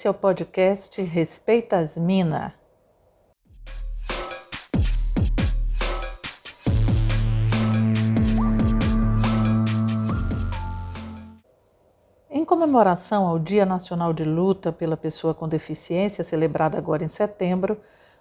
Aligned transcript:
Esse 0.00 0.06
é 0.06 0.10
o 0.10 0.14
podcast 0.14 1.02
Respeita 1.02 1.76
as 1.76 1.98
Mina. 1.98 2.54
Em 12.30 12.46
comemoração 12.46 13.26
ao 13.26 13.38
Dia 13.38 13.66
Nacional 13.66 14.14
de 14.14 14.24
Luta 14.24 14.72
pela 14.72 14.96
Pessoa 14.96 15.34
com 15.34 15.46
Deficiência, 15.46 16.24
celebrado 16.24 16.78
agora 16.78 17.04
em 17.04 17.08
setembro, 17.08 17.78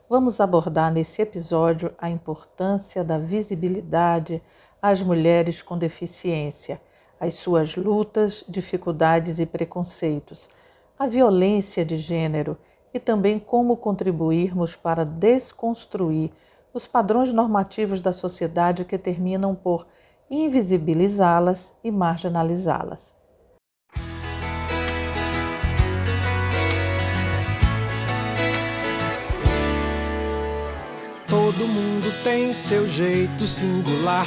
vamos 0.10 0.42
abordar 0.42 0.92
nesse 0.92 1.22
episódio 1.22 1.94
a 1.98 2.10
importância 2.10 3.06
da 3.06 3.18
visibilidade 3.18 4.44
às 4.82 5.02
mulheres 5.02 5.62
com 5.62 5.78
deficiência, 5.78 6.82
as 7.18 7.36
suas 7.36 7.78
lutas, 7.78 8.44
dificuldades 8.50 9.40
e 9.40 9.46
preconceitos, 9.46 10.50
a 11.00 11.08
violência 11.08 11.86
de 11.86 11.96
gênero 11.96 12.58
e 12.94 13.00
também 13.00 13.40
como 13.40 13.78
contribuirmos 13.78 14.76
para 14.76 15.06
desconstruir 15.06 16.30
os 16.74 16.86
padrões 16.86 17.32
normativos 17.32 18.02
da 18.02 18.12
sociedade 18.12 18.84
que 18.84 18.98
terminam 18.98 19.56
por 19.56 19.88
invisibilizá-las 20.30 21.74
e 21.82 21.90
marginalizá-las. 21.90 23.16
Todo 31.28 31.68
mundo 31.68 32.24
tem 32.24 32.54
seu 32.54 32.88
jeito 32.88 33.46
singular 33.46 34.26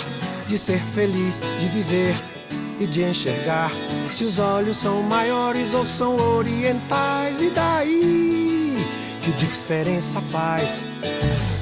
de 0.48 0.56
ser 0.56 0.80
feliz, 0.80 1.38
de 1.60 1.66
viver 1.66 2.31
e 2.78 2.86
de 2.86 3.02
enxergar. 3.02 3.70
Se 4.08 4.24
os 4.24 4.38
olhos 4.38 4.76
são 4.76 5.02
maiores 5.02 5.74
ou 5.74 5.84
são 5.84 6.16
orientais, 6.36 7.40
e 7.42 7.50
daí? 7.50 8.76
Que 9.22 9.32
diferença 9.32 10.20
faz? 10.20 10.82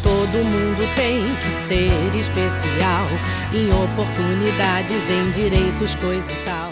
Todo 0.02 0.44
mundo 0.44 0.83
tem 0.97 1.22
que 1.36 1.50
ser 1.67 2.14
especial 2.19 3.06
em 3.55 3.69
oportunidades, 3.84 5.11
em 5.11 5.30
direitos, 5.30 5.94
coisa 5.94 6.33
e 6.33 6.44
tal. 6.44 6.70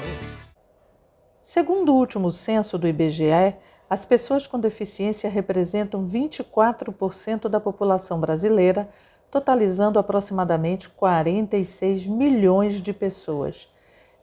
Segundo 1.43 1.93
o 1.93 1.97
último 1.97 2.31
censo 2.31 2.79
do 2.79 2.87
IBGE, 2.87 3.55
as 3.91 4.05
pessoas 4.05 4.47
com 4.47 4.61
deficiência 4.61 5.31
representam 5.31 6.07
24% 6.07 7.49
da 7.49 7.59
população 7.59 8.21
brasileira, 8.21 8.89
totalizando 9.31 9.99
aproximadamente 9.99 10.89
46 10.91 12.07
milhões 12.07 12.83
de 12.83 12.93
pessoas. 12.93 13.67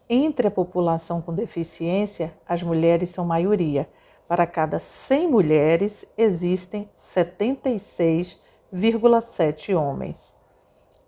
Entre 0.07 0.47
a 0.47 0.51
população 0.51 1.19
com 1.19 1.33
deficiência, 1.33 2.31
as 2.47 2.61
mulheres 2.61 3.09
são 3.09 3.25
maioria. 3.25 3.89
Para 4.27 4.45
cada 4.45 4.77
100 4.77 5.27
mulheres, 5.27 6.05
existem 6.15 6.87
76,7 6.95 9.75
homens. 9.75 10.35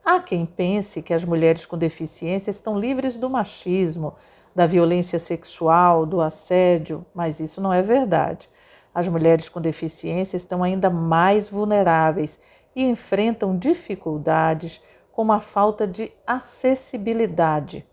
Há 0.04 0.20
quem 0.20 0.48
pense 0.48 1.04
que 1.04 1.14
as 1.14 1.24
mulheres 1.24 1.64
com 1.64 1.78
deficiência 1.78 2.50
estão 2.50 2.80
livres 2.80 3.18
do 3.18 3.30
machismo, 3.30 4.16
da 4.56 4.66
violência 4.66 5.20
sexual, 5.20 6.04
do 6.04 6.20
assédio, 6.20 7.06
mas 7.14 7.40
isso 7.40 7.62
não 7.62 7.72
é 7.72 7.84
verdade. 7.84 8.50
As 8.96 9.08
mulheres 9.08 9.48
com 9.48 9.62
deficiência 9.62 10.38
estão 10.38 10.64
ainda 10.64 10.90
mais 10.90 11.50
vulneráveis 11.50 12.40
e 12.76 12.84
enfrentam 12.84 13.56
dificuldades 13.56 14.82
como 15.12 15.34
a 15.34 15.40
falta 15.40 15.86
de 15.86 16.12
acessibilidade. 16.26 17.86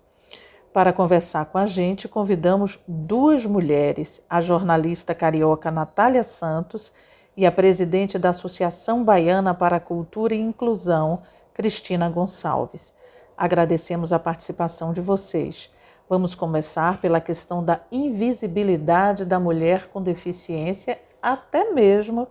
Para 0.75 0.93
conversar 0.93 1.45
com 1.45 1.57
a 1.57 1.67
gente, 1.67 2.09
convidamos 2.09 2.81
duas 2.89 3.47
mulheres, 3.47 4.21
a 4.29 4.41
jornalista 4.41 5.15
carioca 5.15 5.71
Natália 5.71 6.25
Santos 6.25 6.93
e 7.37 7.47
a 7.47 7.53
presidente 7.53 8.19
da 8.19 8.31
Associação 8.31 9.05
Baiana 9.05 9.55
para 9.55 9.77
a 9.77 9.81
Cultura 9.81 10.35
e 10.35 10.41
Inclusão, 10.41 11.23
Cristina 11.53 12.11
Gonçalves. 12.11 12.93
Agradecemos 13.37 14.13
a 14.13 14.19
participação 14.19 14.93
de 14.93 15.01
vocês. 15.01 15.73
Vamos 16.09 16.35
começar 16.35 17.01
pela 17.01 17.21
questão 17.21 17.65
da 17.65 17.81
invisibilidade 17.93 19.25
da 19.25 19.39
mulher 19.39 19.87
com 19.93 20.03
deficiência, 20.03 21.01
até 21.23 21.71
mesmo 21.71 22.27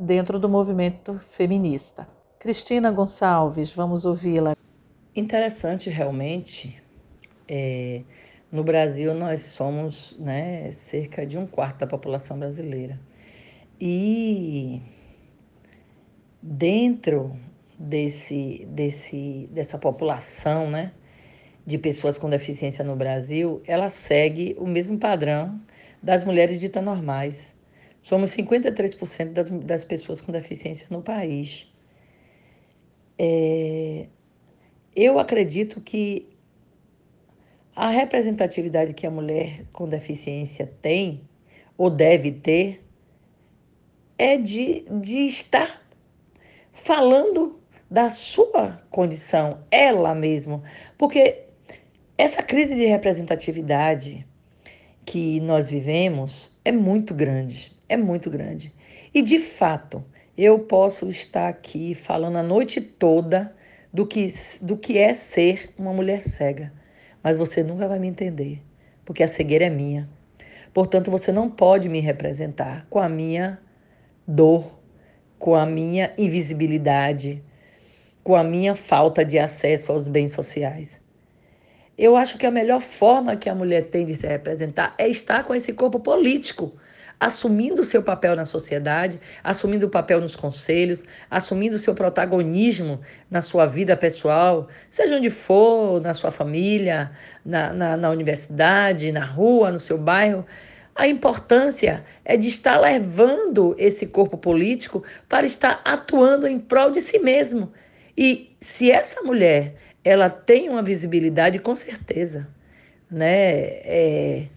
dentro 0.00 0.38
do 0.38 0.48
movimento 0.48 1.20
feminista. 1.28 2.08
Cristina 2.38 2.90
Gonçalves, 2.90 3.70
vamos 3.70 4.06
ouvi-la. 4.06 4.56
Interessante 5.14 5.90
realmente. 5.90 6.81
É, 7.48 8.02
no 8.50 8.62
Brasil, 8.62 9.14
nós 9.14 9.42
somos 9.46 10.16
né, 10.18 10.70
cerca 10.72 11.26
de 11.26 11.38
um 11.38 11.46
quarto 11.46 11.78
da 11.78 11.86
população 11.86 12.38
brasileira. 12.38 13.00
E 13.80 14.80
dentro 16.42 17.36
desse, 17.78 18.66
desse, 18.70 19.48
dessa 19.50 19.78
população, 19.78 20.70
né, 20.70 20.92
de 21.66 21.78
pessoas 21.78 22.18
com 22.18 22.28
deficiência 22.28 22.84
no 22.84 22.96
Brasil, 22.96 23.62
ela 23.66 23.88
segue 23.90 24.56
o 24.58 24.66
mesmo 24.66 24.98
padrão 24.98 25.60
das 26.02 26.24
mulheres 26.24 26.60
ditas 26.60 26.84
normais. 26.84 27.54
Somos 28.02 28.30
53% 28.36 29.32
das, 29.32 29.48
das 29.48 29.84
pessoas 29.84 30.20
com 30.20 30.32
deficiência 30.32 30.86
no 30.90 31.02
país. 31.02 31.66
É, 33.18 34.08
eu 34.94 35.18
acredito 35.18 35.80
que 35.80 36.31
a 37.74 37.88
representatividade 37.88 38.94
que 38.94 39.06
a 39.06 39.10
mulher 39.10 39.64
com 39.72 39.88
deficiência 39.88 40.70
tem, 40.80 41.22
ou 41.76 41.88
deve 41.88 42.30
ter, 42.30 42.84
é 44.18 44.36
de, 44.36 44.84
de 45.00 45.26
estar 45.26 45.82
falando 46.72 47.60
da 47.90 48.10
sua 48.10 48.78
condição, 48.90 49.64
ela 49.70 50.14
mesma. 50.14 50.62
Porque 50.96 51.44
essa 52.16 52.42
crise 52.42 52.74
de 52.74 52.86
representatividade 52.86 54.26
que 55.04 55.40
nós 55.40 55.68
vivemos 55.68 56.56
é 56.64 56.72
muito 56.72 57.14
grande, 57.14 57.72
é 57.88 57.96
muito 57.96 58.30
grande. 58.30 58.72
E 59.12 59.20
de 59.20 59.38
fato, 59.38 60.04
eu 60.36 60.58
posso 60.60 61.08
estar 61.08 61.48
aqui 61.48 61.94
falando 61.94 62.36
a 62.36 62.42
noite 62.42 62.80
toda 62.80 63.54
do 63.92 64.06
que, 64.06 64.32
do 64.60 64.76
que 64.76 64.96
é 64.96 65.14
ser 65.14 65.70
uma 65.76 65.92
mulher 65.92 66.22
cega, 66.22 66.72
mas 67.22 67.36
você 67.36 67.62
nunca 67.62 67.86
vai 67.86 67.98
me 67.98 68.08
entender, 68.08 68.62
porque 69.04 69.22
a 69.22 69.28
cegueira 69.28 69.66
é 69.66 69.70
minha. 69.70 70.08
Portanto, 70.72 71.10
você 71.10 71.30
não 71.30 71.50
pode 71.50 71.88
me 71.88 72.00
representar 72.00 72.86
com 72.88 72.98
a 72.98 73.08
minha 73.08 73.58
dor, 74.26 74.78
com 75.38 75.54
a 75.54 75.66
minha 75.66 76.12
invisibilidade, 76.16 77.42
com 78.22 78.36
a 78.36 78.44
minha 78.44 78.74
falta 78.74 79.24
de 79.24 79.38
acesso 79.38 79.92
aos 79.92 80.08
bens 80.08 80.32
sociais. 80.32 81.00
Eu 81.98 82.16
acho 82.16 82.38
que 82.38 82.46
a 82.46 82.50
melhor 82.50 82.80
forma 82.80 83.36
que 83.36 83.48
a 83.48 83.54
mulher 83.54 83.90
tem 83.90 84.06
de 84.06 84.16
se 84.16 84.26
representar 84.26 84.94
é 84.96 85.08
estar 85.08 85.44
com 85.44 85.54
esse 85.54 85.72
corpo 85.72 86.00
político, 86.00 86.72
assumindo 87.22 87.82
o 87.82 87.84
seu 87.84 88.02
papel 88.02 88.34
na 88.34 88.44
sociedade, 88.44 89.20
assumindo 89.44 89.86
o 89.86 89.88
papel 89.88 90.20
nos 90.20 90.34
conselhos, 90.34 91.04
assumindo 91.30 91.76
o 91.76 91.78
seu 91.78 91.94
protagonismo 91.94 93.00
na 93.30 93.40
sua 93.40 93.64
vida 93.64 93.96
pessoal, 93.96 94.66
seja 94.90 95.14
onde 95.14 95.30
for, 95.30 96.00
na 96.00 96.14
sua 96.14 96.32
família, 96.32 97.12
na, 97.46 97.72
na, 97.72 97.96
na 97.96 98.10
universidade, 98.10 99.12
na 99.12 99.24
rua, 99.24 99.70
no 99.70 99.78
seu 99.78 99.96
bairro. 99.96 100.44
A 100.96 101.06
importância 101.06 102.04
é 102.24 102.36
de 102.36 102.48
estar 102.48 102.76
levando 102.80 103.76
esse 103.78 104.04
corpo 104.04 104.36
político 104.36 105.04
para 105.28 105.46
estar 105.46 105.80
atuando 105.84 106.48
em 106.48 106.58
prol 106.58 106.90
de 106.90 107.00
si 107.00 107.20
mesmo. 107.20 107.72
E 108.18 108.56
se 108.60 108.90
essa 108.90 109.22
mulher 109.22 109.76
ela 110.04 110.28
tem 110.28 110.68
uma 110.68 110.82
visibilidade 110.82 111.60
com 111.60 111.76
certeza, 111.76 112.48
né? 113.08 113.28
É, 113.84 114.48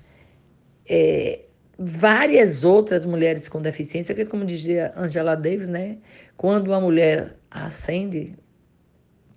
é, 0.89 1.44
várias 1.77 2.63
outras 2.63 3.05
mulheres 3.05 3.49
com 3.49 3.61
deficiência, 3.61 4.15
que 4.15 4.25
como 4.25 4.45
dizia 4.45 4.93
Angela 4.95 5.35
Davis, 5.35 5.67
né? 5.67 5.97
Quando 6.37 6.67
uma 6.67 6.79
mulher 6.79 7.37
ascende, 7.49 8.37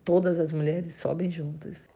todas 0.04 0.38
as 0.38 0.52
mulheres 0.52 0.94
sobem 0.94 1.30
juntas. 1.30 1.88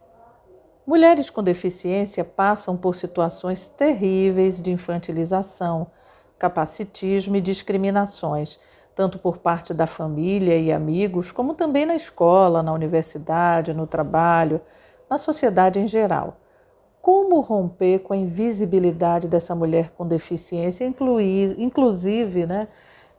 Mulheres 0.87 1.31
com 1.31 1.43
deficiência 1.43 2.25
passam 2.25 2.77
por 2.77 2.95
situações 2.95 3.69
terríveis 3.69 4.61
de 4.61 4.71
infantilização, 4.71 5.91
capacitismo 6.39 7.37
e 7.37 7.41
discriminações 7.41 8.59
tanto 8.95 9.19
por 9.19 9.39
parte 9.39 9.73
da 9.73 9.87
família 9.87 10.57
e 10.59 10.71
amigos, 10.71 11.33
como 11.33 11.55
também 11.55 11.87
na 11.87 11.95
escola, 11.95 12.63
na 12.63 12.73
universidade, 12.73 13.73
no 13.73 13.87
trabalho, 13.87 14.61
na 15.09 15.19
sociedade 15.19 15.79
em 15.79 15.87
geral. 15.87 16.41
Como 17.03 17.41
romper 17.41 17.99
com 17.99 18.13
a 18.13 18.17
invisibilidade 18.17 19.27
dessa 19.27 19.57
mulher 19.57 19.91
com 19.91 20.07
deficiência, 20.07 20.85
incluir, 20.87 21.59
inclusive 21.59 22.47
né, 22.47 22.69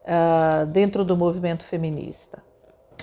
uh, 0.05 0.65
dentro 0.65 1.03
do 1.03 1.17
movimento 1.17 1.65
feminista? 1.65 2.41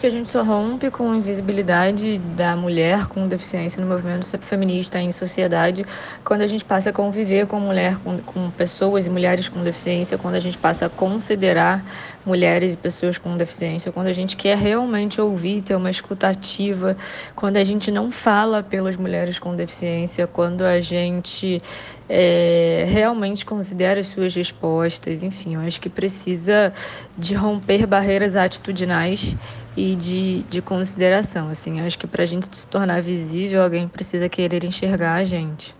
Que 0.00 0.06
a 0.06 0.10
gente 0.10 0.30
só 0.30 0.42
rompe 0.42 0.90
com 0.90 1.12
a 1.12 1.16
invisibilidade 1.16 2.16
da 2.34 2.56
mulher 2.56 3.06
com 3.06 3.28
deficiência 3.28 3.84
no 3.84 3.86
movimento 3.86 4.26
feminista 4.38 4.98
em 4.98 5.12
sociedade 5.12 5.84
quando 6.24 6.40
a 6.40 6.46
gente 6.46 6.64
passa 6.64 6.88
a 6.88 6.92
conviver 6.92 7.46
com 7.46 7.60
mulher, 7.60 7.98
com, 7.98 8.18
com 8.18 8.50
pessoas 8.50 9.06
e 9.06 9.10
mulheres 9.10 9.50
com 9.50 9.62
deficiência, 9.62 10.16
quando 10.16 10.36
a 10.36 10.40
gente 10.40 10.56
passa 10.56 10.86
a 10.86 10.88
considerar 10.88 11.84
mulheres 12.24 12.72
e 12.72 12.76
pessoas 12.78 13.18
com 13.18 13.36
deficiência, 13.36 13.92
quando 13.92 14.06
a 14.06 14.12
gente 14.14 14.38
quer 14.38 14.56
realmente 14.56 15.20
ouvir, 15.20 15.60
ter 15.60 15.74
uma 15.74 15.90
escutativa, 15.90 16.96
quando 17.36 17.58
a 17.58 17.64
gente 17.64 17.90
não 17.90 18.10
fala 18.10 18.62
pelas 18.62 18.96
mulheres 18.96 19.38
com 19.38 19.54
deficiência, 19.54 20.26
quando 20.26 20.62
a 20.62 20.80
gente 20.80 21.62
é, 22.08 22.86
realmente 22.88 23.44
considera 23.44 24.00
as 24.00 24.08
suas 24.08 24.34
respostas, 24.34 25.22
enfim, 25.22 25.54
eu 25.54 25.60
acho 25.60 25.80
que 25.80 25.88
precisa 25.88 26.72
de 27.16 27.34
romper 27.34 27.86
barreiras 27.86 28.34
atitudinais 28.34 29.36
e 29.76 29.94
de, 29.94 30.42
de 30.44 30.62
consideração. 30.62 31.48
Assim, 31.48 31.80
acho 31.80 31.98
que 31.98 32.06
para 32.06 32.22
a 32.22 32.26
gente 32.26 32.54
se 32.56 32.66
tornar 32.66 33.00
visível, 33.02 33.62
alguém 33.62 33.88
precisa 33.88 34.28
querer 34.28 34.64
enxergar 34.64 35.14
a 35.14 35.24
gente. 35.24 35.74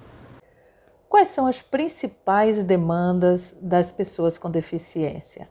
Quais 1.09 1.29
são 1.29 1.47
as 1.47 1.61
principais 1.61 2.63
demandas 2.63 3.57
das 3.61 3.91
pessoas 3.91 4.39
com 4.39 4.51
deficiência, 4.51 5.49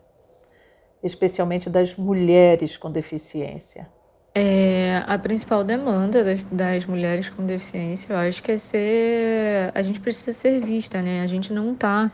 especialmente 1.04 1.70
das 1.70 1.96
mulheres 1.96 2.78
com 2.78 2.90
deficiência? 2.90 3.88
É, 4.34 5.04
a 5.06 5.18
principal 5.18 5.64
demanda 5.64 6.24
das, 6.24 6.42
das, 6.52 6.86
mulheres 6.86 7.30
com 7.30 7.46
deficiência, 7.46 8.14
eu 8.14 8.18
acho 8.18 8.42
que 8.42 8.52
é 8.52 8.58
ser. 8.58 9.72
A 9.74 9.82
gente 9.82 10.00
precisa 10.00 10.32
ser 10.32 10.64
vista, 10.64 11.02
né? 11.02 11.24
A 11.24 11.28
gente 11.28 11.52
não 11.52 11.74
está 11.74 12.12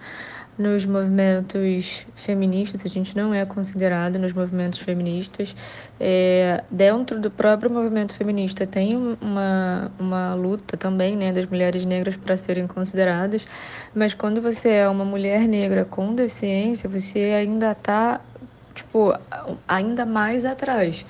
nos 0.57 0.85
movimentos 0.85 2.05
feministas, 2.15 2.85
a 2.85 2.87
gente 2.87 3.15
não 3.15 3.33
é 3.33 3.45
considerado 3.45 4.17
nos 4.17 4.33
movimentos 4.33 4.79
feministas. 4.79 5.55
É, 5.99 6.63
dentro 6.69 7.19
do 7.19 7.29
próprio 7.29 7.71
movimento 7.71 8.13
feminista 8.13 8.65
tem 8.65 8.95
uma, 8.95 9.91
uma 9.99 10.33
luta 10.33 10.77
também 10.77 11.15
né, 11.15 11.31
das 11.31 11.45
mulheres 11.45 11.85
negras 11.85 12.15
para 12.15 12.37
serem 12.37 12.67
consideradas, 12.67 13.45
mas 13.93 14.13
quando 14.13 14.41
você 14.41 14.69
é 14.69 14.89
uma 14.89 15.05
mulher 15.05 15.47
negra 15.47 15.85
com 15.85 16.13
deficiência, 16.13 16.89
você 16.89 17.19
ainda 17.19 17.71
está 17.71 18.21
tipo, 18.73 19.13
ainda 19.67 20.05
mais 20.05 20.45
atrás. 20.45 21.05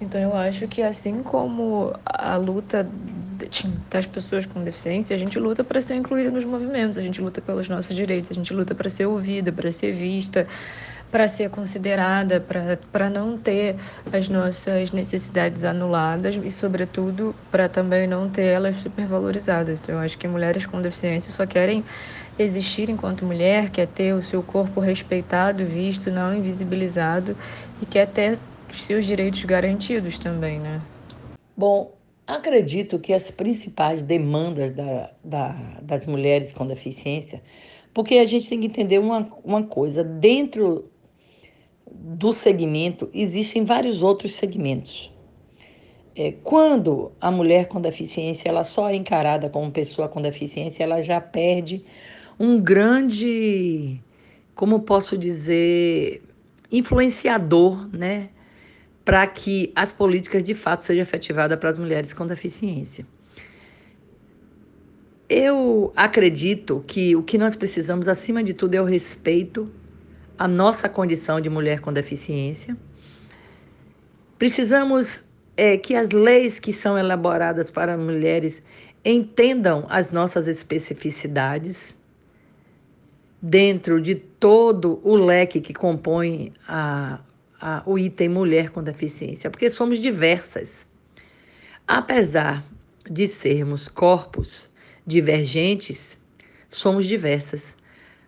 Então 0.00 0.20
eu 0.20 0.34
acho 0.34 0.66
que 0.66 0.82
assim 0.82 1.22
como 1.22 1.92
a 2.04 2.36
luta 2.36 2.88
das 3.90 4.06
pessoas 4.06 4.46
com 4.46 4.62
deficiência, 4.62 5.14
a 5.14 5.18
gente 5.18 5.38
luta 5.38 5.62
para 5.62 5.80
ser 5.80 5.94
incluída 5.94 6.30
nos 6.30 6.44
movimentos, 6.44 6.98
a 6.98 7.02
gente 7.02 7.20
luta 7.20 7.40
pelos 7.40 7.68
nossos 7.68 7.94
direitos, 7.94 8.30
a 8.30 8.34
gente 8.34 8.52
luta 8.52 8.74
para 8.74 8.88
ser 8.88 9.06
ouvida, 9.06 9.52
para 9.52 9.70
ser 9.70 9.92
vista, 9.92 10.46
para 11.10 11.26
ser 11.26 11.50
considerada, 11.50 12.40
para 12.92 13.10
não 13.10 13.36
ter 13.36 13.76
as 14.12 14.28
nossas 14.28 14.92
necessidades 14.92 15.64
anuladas 15.64 16.38
e, 16.42 16.50
sobretudo, 16.50 17.34
para 17.50 17.68
também 17.68 18.06
não 18.06 18.28
ter 18.28 18.44
elas 18.44 18.76
supervalorizadas. 18.76 19.80
Então, 19.80 19.96
eu 19.96 20.00
acho 20.00 20.16
que 20.16 20.28
mulheres 20.28 20.66
com 20.66 20.80
deficiência 20.80 21.32
só 21.32 21.44
querem 21.46 21.84
existir 22.38 22.88
enquanto 22.88 23.24
mulher, 23.24 23.70
quer 23.70 23.86
ter 23.86 24.14
o 24.14 24.22
seu 24.22 24.42
corpo 24.42 24.80
respeitado, 24.80 25.64
visto, 25.64 26.10
não 26.10 26.32
invisibilizado 26.32 27.36
e 27.82 27.86
quer 27.86 28.06
ter 28.06 28.38
seus 28.72 29.06
direitos 29.06 29.44
garantidos 29.44 30.18
também, 30.18 30.58
né? 30.58 30.80
Bom, 31.56 31.94
acredito 32.26 32.98
que 32.98 33.12
as 33.12 33.30
principais 33.30 34.02
demandas 34.02 34.72
da, 34.72 35.10
da, 35.22 35.52
das 35.82 36.06
mulheres 36.06 36.52
com 36.52 36.66
deficiência, 36.66 37.42
porque 37.92 38.16
a 38.16 38.24
gente 38.24 38.48
tem 38.48 38.60
que 38.60 38.66
entender 38.66 38.98
uma, 38.98 39.28
uma 39.44 39.62
coisa, 39.64 40.04
dentro 40.04 40.90
do 41.90 42.32
segmento 42.32 43.10
existem 43.12 43.64
vários 43.64 44.02
outros 44.02 44.32
segmentos. 44.32 45.12
É, 46.14 46.32
quando 46.32 47.12
a 47.20 47.30
mulher 47.30 47.68
com 47.68 47.80
deficiência 47.80 48.48
ela 48.48 48.64
só 48.64 48.90
é 48.90 48.94
encarada 48.94 49.48
como 49.48 49.70
pessoa 49.70 50.08
com 50.08 50.20
deficiência, 50.20 50.82
ela 50.84 51.02
já 51.02 51.20
perde 51.20 51.84
um 52.38 52.60
grande, 52.60 54.00
como 54.54 54.80
posso 54.80 55.16
dizer, 55.16 56.22
influenciador, 56.70 57.88
né? 57.96 58.30
Para 59.10 59.26
que 59.26 59.72
as 59.74 59.90
políticas 59.90 60.44
de 60.44 60.54
fato 60.54 60.84
sejam 60.84 61.02
efetivadas 61.02 61.58
para 61.58 61.68
as 61.68 61.76
mulheres 61.76 62.12
com 62.12 62.28
deficiência. 62.28 63.04
Eu 65.28 65.92
acredito 65.96 66.84
que 66.86 67.16
o 67.16 67.22
que 67.24 67.36
nós 67.36 67.56
precisamos, 67.56 68.06
acima 68.06 68.40
de 68.40 68.54
tudo, 68.54 68.76
é 68.76 68.80
o 68.80 68.84
respeito 68.84 69.68
à 70.38 70.46
nossa 70.46 70.88
condição 70.88 71.40
de 71.40 71.50
mulher 71.50 71.80
com 71.80 71.92
deficiência. 71.92 72.76
Precisamos 74.38 75.24
é, 75.56 75.76
que 75.76 75.96
as 75.96 76.10
leis 76.10 76.60
que 76.60 76.72
são 76.72 76.96
elaboradas 76.96 77.68
para 77.68 77.96
mulheres 77.96 78.62
entendam 79.04 79.86
as 79.88 80.12
nossas 80.12 80.46
especificidades 80.46 81.96
dentro 83.42 84.00
de 84.00 84.14
todo 84.14 85.00
o 85.02 85.16
leque 85.16 85.60
que 85.60 85.74
compõe 85.74 86.52
a, 86.68 87.18
a, 87.60 87.82
o 87.84 87.98
item 87.98 88.28
mulher 88.28 88.70
com 88.70 88.82
deficiência, 88.82 89.50
porque 89.50 89.68
somos 89.68 89.98
diversas. 89.98 90.86
Apesar 91.86 92.64
de 93.08 93.26
sermos 93.26 93.88
corpos 93.88 94.68
divergentes, 95.06 96.18
somos 96.68 97.06
diversas. 97.06 97.76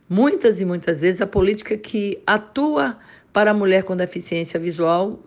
Muitas 0.08 0.60
e 0.60 0.64
muitas 0.64 1.00
vezes 1.00 1.20
a 1.20 1.26
política 1.26 1.76
que 1.76 2.20
atua 2.26 2.98
para 3.32 3.52
a 3.52 3.54
mulher 3.54 3.84
com 3.84 3.96
deficiência 3.96 4.60
visual 4.60 5.18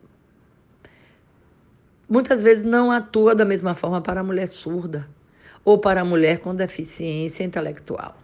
muitas 2.07 2.42
vezes 2.42 2.63
não 2.63 2.92
atua 2.92 3.34
da 3.34 3.44
mesma 3.44 3.74
forma 3.74 4.00
para 4.00 4.22
a 4.22 4.24
mulher 4.24 4.48
surda 4.48 5.07
ou 5.63 5.80
para 5.80 6.02
a 6.02 6.06
mulher 6.06 6.38
com 6.38 6.54
deficiência 6.54 7.44
intelectual 7.44 8.16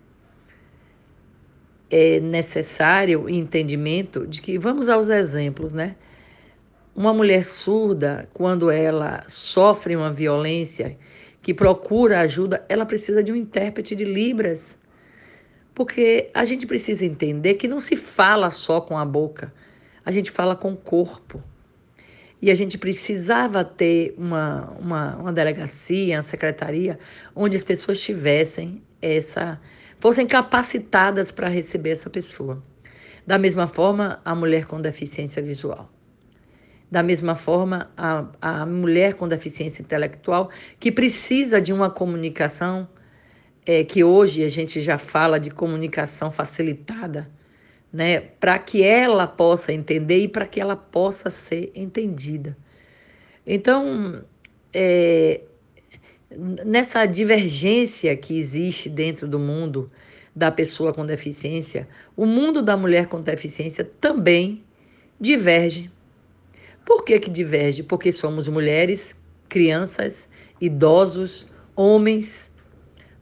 é 1.91 2.19
necessário 2.19 3.23
o 3.23 3.29
entendimento 3.29 4.25
de 4.25 4.41
que, 4.41 4.57
vamos 4.57 4.87
aos 4.87 5.09
exemplos, 5.09 5.73
né? 5.73 5.95
Uma 6.95 7.13
mulher 7.13 7.45
surda, 7.45 8.29
quando 8.33 8.71
ela 8.71 9.23
sofre 9.27 9.95
uma 9.95 10.11
violência, 10.11 10.97
que 11.41 11.53
procura 11.53 12.21
ajuda, 12.21 12.63
ela 12.69 12.85
precisa 12.85 13.21
de 13.21 13.31
um 13.31 13.35
intérprete 13.35 13.95
de 13.95 14.05
Libras. 14.05 14.77
Porque 15.73 16.29
a 16.33 16.45
gente 16.45 16.65
precisa 16.65 17.05
entender 17.05 17.55
que 17.55 17.67
não 17.67 17.79
se 17.79 17.95
fala 17.95 18.51
só 18.51 18.79
com 18.79 18.97
a 18.97 19.05
boca, 19.05 19.53
a 20.05 20.11
gente 20.11 20.31
fala 20.31 20.55
com 20.55 20.73
o 20.73 20.77
corpo. 20.77 21.43
E 22.41 22.49
a 22.49 22.55
gente 22.55 22.77
precisava 22.77 23.63
ter 23.63 24.15
uma, 24.17 24.71
uma, 24.79 25.15
uma 25.17 25.33
delegacia, 25.33 26.17
uma 26.17 26.23
secretaria, 26.23 26.97
onde 27.35 27.55
as 27.55 27.63
pessoas 27.63 28.01
tivessem 28.01 28.81
essa 29.01 29.59
fossem 30.01 30.25
capacitadas 30.25 31.31
para 31.31 31.47
receber 31.47 31.91
essa 31.91 32.09
pessoa. 32.09 32.61
Da 33.25 33.37
mesma 33.37 33.67
forma, 33.67 34.19
a 34.25 34.33
mulher 34.33 34.65
com 34.65 34.81
deficiência 34.81 35.41
visual. 35.43 35.89
Da 36.89 37.03
mesma 37.03 37.35
forma, 37.35 37.89
a, 37.95 38.25
a 38.41 38.65
mulher 38.65 39.13
com 39.13 39.27
deficiência 39.27 39.81
intelectual, 39.81 40.49
que 40.79 40.91
precisa 40.91 41.61
de 41.61 41.71
uma 41.71 41.89
comunicação, 41.89 42.89
é, 43.65 43.83
que 43.83 44.03
hoje 44.03 44.43
a 44.43 44.49
gente 44.49 44.81
já 44.81 44.97
fala 44.97 45.39
de 45.39 45.51
comunicação 45.51 46.31
facilitada, 46.31 47.29
né, 47.93 48.19
para 48.19 48.57
que 48.57 48.83
ela 48.83 49.27
possa 49.27 49.71
entender 49.71 50.23
e 50.23 50.27
para 50.27 50.47
que 50.47 50.59
ela 50.59 50.75
possa 50.75 51.29
ser 51.29 51.71
entendida. 51.75 52.57
Então, 53.45 54.23
é, 54.73 55.41
nessa 56.37 57.05
divergência 57.05 58.15
que 58.15 58.37
existe 58.37 58.89
dentro 58.89 59.27
do 59.27 59.37
mundo 59.37 59.91
da 60.35 60.49
pessoa 60.49 60.93
com 60.93 61.05
deficiência, 61.05 61.87
o 62.15 62.25
mundo 62.25 62.61
da 62.61 62.77
mulher 62.77 63.07
com 63.07 63.21
deficiência 63.21 63.83
também 63.99 64.63
diverge. 65.19 65.91
Por 66.85 67.03
que, 67.03 67.19
que 67.19 67.29
diverge? 67.29 67.83
Porque 67.83 68.11
somos 68.11 68.47
mulheres, 68.47 69.15
crianças, 69.49 70.27
idosos, 70.59 71.47
homens, 71.75 72.51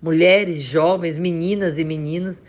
mulheres, 0.01 0.63
jovens, 0.63 1.18
meninas 1.18 1.78
e 1.78 1.84
meninos, 1.84 2.44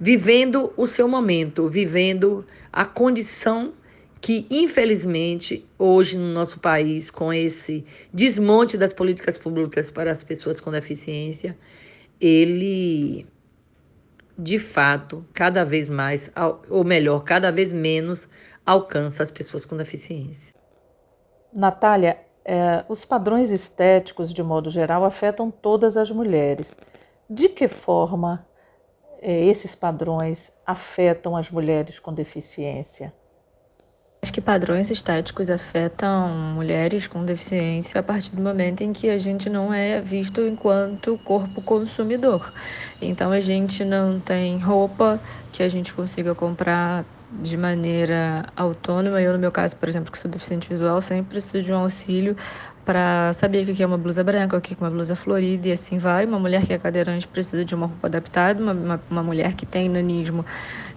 vivendo 0.00 0.72
o 0.76 0.86
seu 0.86 1.08
momento, 1.08 1.68
vivendo 1.68 2.44
a 2.72 2.84
condição 2.84 3.72
que, 4.20 4.46
infelizmente, 4.50 5.66
hoje 5.78 6.16
no 6.16 6.32
nosso 6.32 6.58
país, 6.58 7.10
com 7.10 7.32
esse 7.32 7.84
desmonte 8.12 8.76
das 8.76 8.92
políticas 8.92 9.38
públicas 9.38 9.90
para 9.90 10.10
as 10.10 10.24
pessoas 10.24 10.60
com 10.60 10.70
deficiência, 10.70 11.56
ele, 12.20 13.26
de 14.36 14.58
fato, 14.58 15.24
cada 15.32 15.64
vez 15.64 15.88
mais, 15.88 16.30
ou 16.68 16.84
melhor, 16.84 17.22
cada 17.22 17.52
vez 17.52 17.72
menos, 17.72 18.28
alcança 18.66 19.22
as 19.22 19.30
pessoas 19.30 19.64
com 19.64 19.76
deficiência. 19.76 20.52
Natália, 21.52 22.18
é, 22.44 22.84
os 22.88 23.04
padrões 23.04 23.50
estéticos, 23.50 24.32
de 24.32 24.42
modo 24.42 24.68
geral, 24.70 25.04
afetam 25.04 25.50
todas 25.50 25.96
as 25.96 26.10
mulheres. 26.10 26.76
De 27.30 27.48
que 27.48 27.68
forma 27.68 28.46
é, 29.20 29.44
esses 29.44 29.74
padrões 29.74 30.52
afetam 30.66 31.36
as 31.36 31.50
mulheres 31.50 31.98
com 31.98 32.12
deficiência? 32.12 33.12
Acho 34.20 34.32
que 34.32 34.40
padrões 34.40 34.90
estéticos 34.90 35.48
afetam 35.48 36.28
mulheres 36.54 37.06
com 37.06 37.24
deficiência 37.24 38.00
a 38.00 38.02
partir 38.02 38.34
do 38.34 38.42
momento 38.42 38.80
em 38.82 38.92
que 38.92 39.08
a 39.08 39.16
gente 39.16 39.48
não 39.48 39.72
é 39.72 40.00
visto 40.00 40.40
enquanto 40.40 41.16
corpo 41.18 41.62
consumidor. 41.62 42.52
Então 43.00 43.30
a 43.30 43.38
gente 43.38 43.84
não 43.84 44.18
tem 44.18 44.58
roupa 44.58 45.22
que 45.52 45.62
a 45.62 45.68
gente 45.68 45.94
consiga 45.94 46.34
comprar 46.34 47.04
de 47.30 47.56
maneira 47.56 48.46
autônoma. 48.56 49.20
Eu, 49.20 49.32
no 49.32 49.38
meu 49.38 49.52
caso, 49.52 49.76
por 49.76 49.88
exemplo, 49.88 50.10
que 50.10 50.18
sou 50.18 50.30
deficiente 50.30 50.68
visual, 50.68 51.00
sempre 51.00 51.30
preciso 51.30 51.62
de 51.64 51.72
um 51.72 51.78
auxílio 51.78 52.36
para 52.84 53.30
saber 53.34 53.68
o 53.68 53.74
que 53.74 53.82
é 53.82 53.86
uma 53.86 53.98
blusa 53.98 54.24
branca, 54.24 54.56
o 54.56 54.60
que 54.62 54.72
é 54.72 54.76
uma 54.80 54.88
blusa 54.90 55.14
florida 55.14 55.68
e 55.68 55.72
assim 55.72 55.98
vai. 55.98 56.24
Uma 56.24 56.38
mulher 56.38 56.64
que 56.64 56.72
é 56.72 56.78
cadeirante 56.78 57.28
precisa 57.28 57.62
de 57.62 57.74
uma 57.74 57.86
roupa 57.86 58.06
adaptada, 58.06 58.62
uma, 58.62 58.72
uma, 58.72 59.02
uma 59.10 59.22
mulher 59.22 59.52
que 59.52 59.66
tem 59.66 59.90
nanismo 59.90 60.42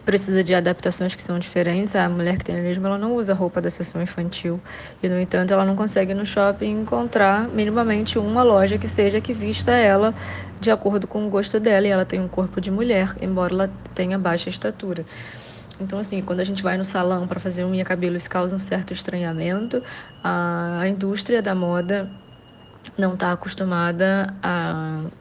precisa 0.06 0.42
de 0.42 0.56
adaptações 0.56 1.16
que 1.16 1.22
são 1.22 1.38
diferentes. 1.38 1.94
A 1.94 2.08
mulher 2.08 2.38
que 2.38 2.46
tem 2.46 2.56
nanismo 2.56 2.88
ela 2.88 2.98
não 2.98 3.14
usa 3.16 3.34
roupa 3.34 3.60
da 3.60 3.70
sessão 3.70 4.02
infantil 4.02 4.58
e, 5.04 5.10
no 5.10 5.20
entanto, 5.20 5.54
ela 5.54 5.66
não 5.66 5.76
consegue 5.76 6.14
no 6.14 6.26
shopping 6.26 6.72
encontrar 6.82 7.50
minimamente 7.50 8.18
uma 8.18 8.42
loja 8.42 8.78
que 8.78 8.88
seja 8.88 9.20
que 9.20 9.34
vista 9.34 9.72
ela 9.72 10.16
de 10.62 10.72
acordo 10.72 11.08
com 11.08 11.28
o 11.28 11.30
gosto 11.30 11.60
dela 11.60 11.86
e 11.86 11.90
ela 11.90 12.06
tem 12.06 12.22
um 12.22 12.28
corpo 12.30 12.62
de 12.62 12.72
mulher, 12.72 13.18
embora 13.20 13.54
ela 13.54 13.70
tenha 13.94 14.18
baixa 14.18 14.48
estatura. 14.48 15.06
Então, 15.82 16.00
assim, 16.00 16.22
quando 16.24 16.40
a 16.42 16.44
gente 16.44 16.62
vai 16.64 16.78
no 16.78 16.86
salão 16.86 17.28
para 17.28 17.40
fazer 17.40 17.66
unha 17.66 17.82
e 17.82 17.86
cabelo, 17.86 18.16
isso 18.18 18.30
causa 18.30 18.56
um 18.56 18.60
certo 18.60 18.94
estranhamento. 18.94 19.84
A 20.24 20.88
indústria 20.88 21.42
da 21.42 21.56
moda 21.56 22.12
não 22.98 23.14
está 23.16 23.32
acostumada 23.34 24.38
a 24.44 25.12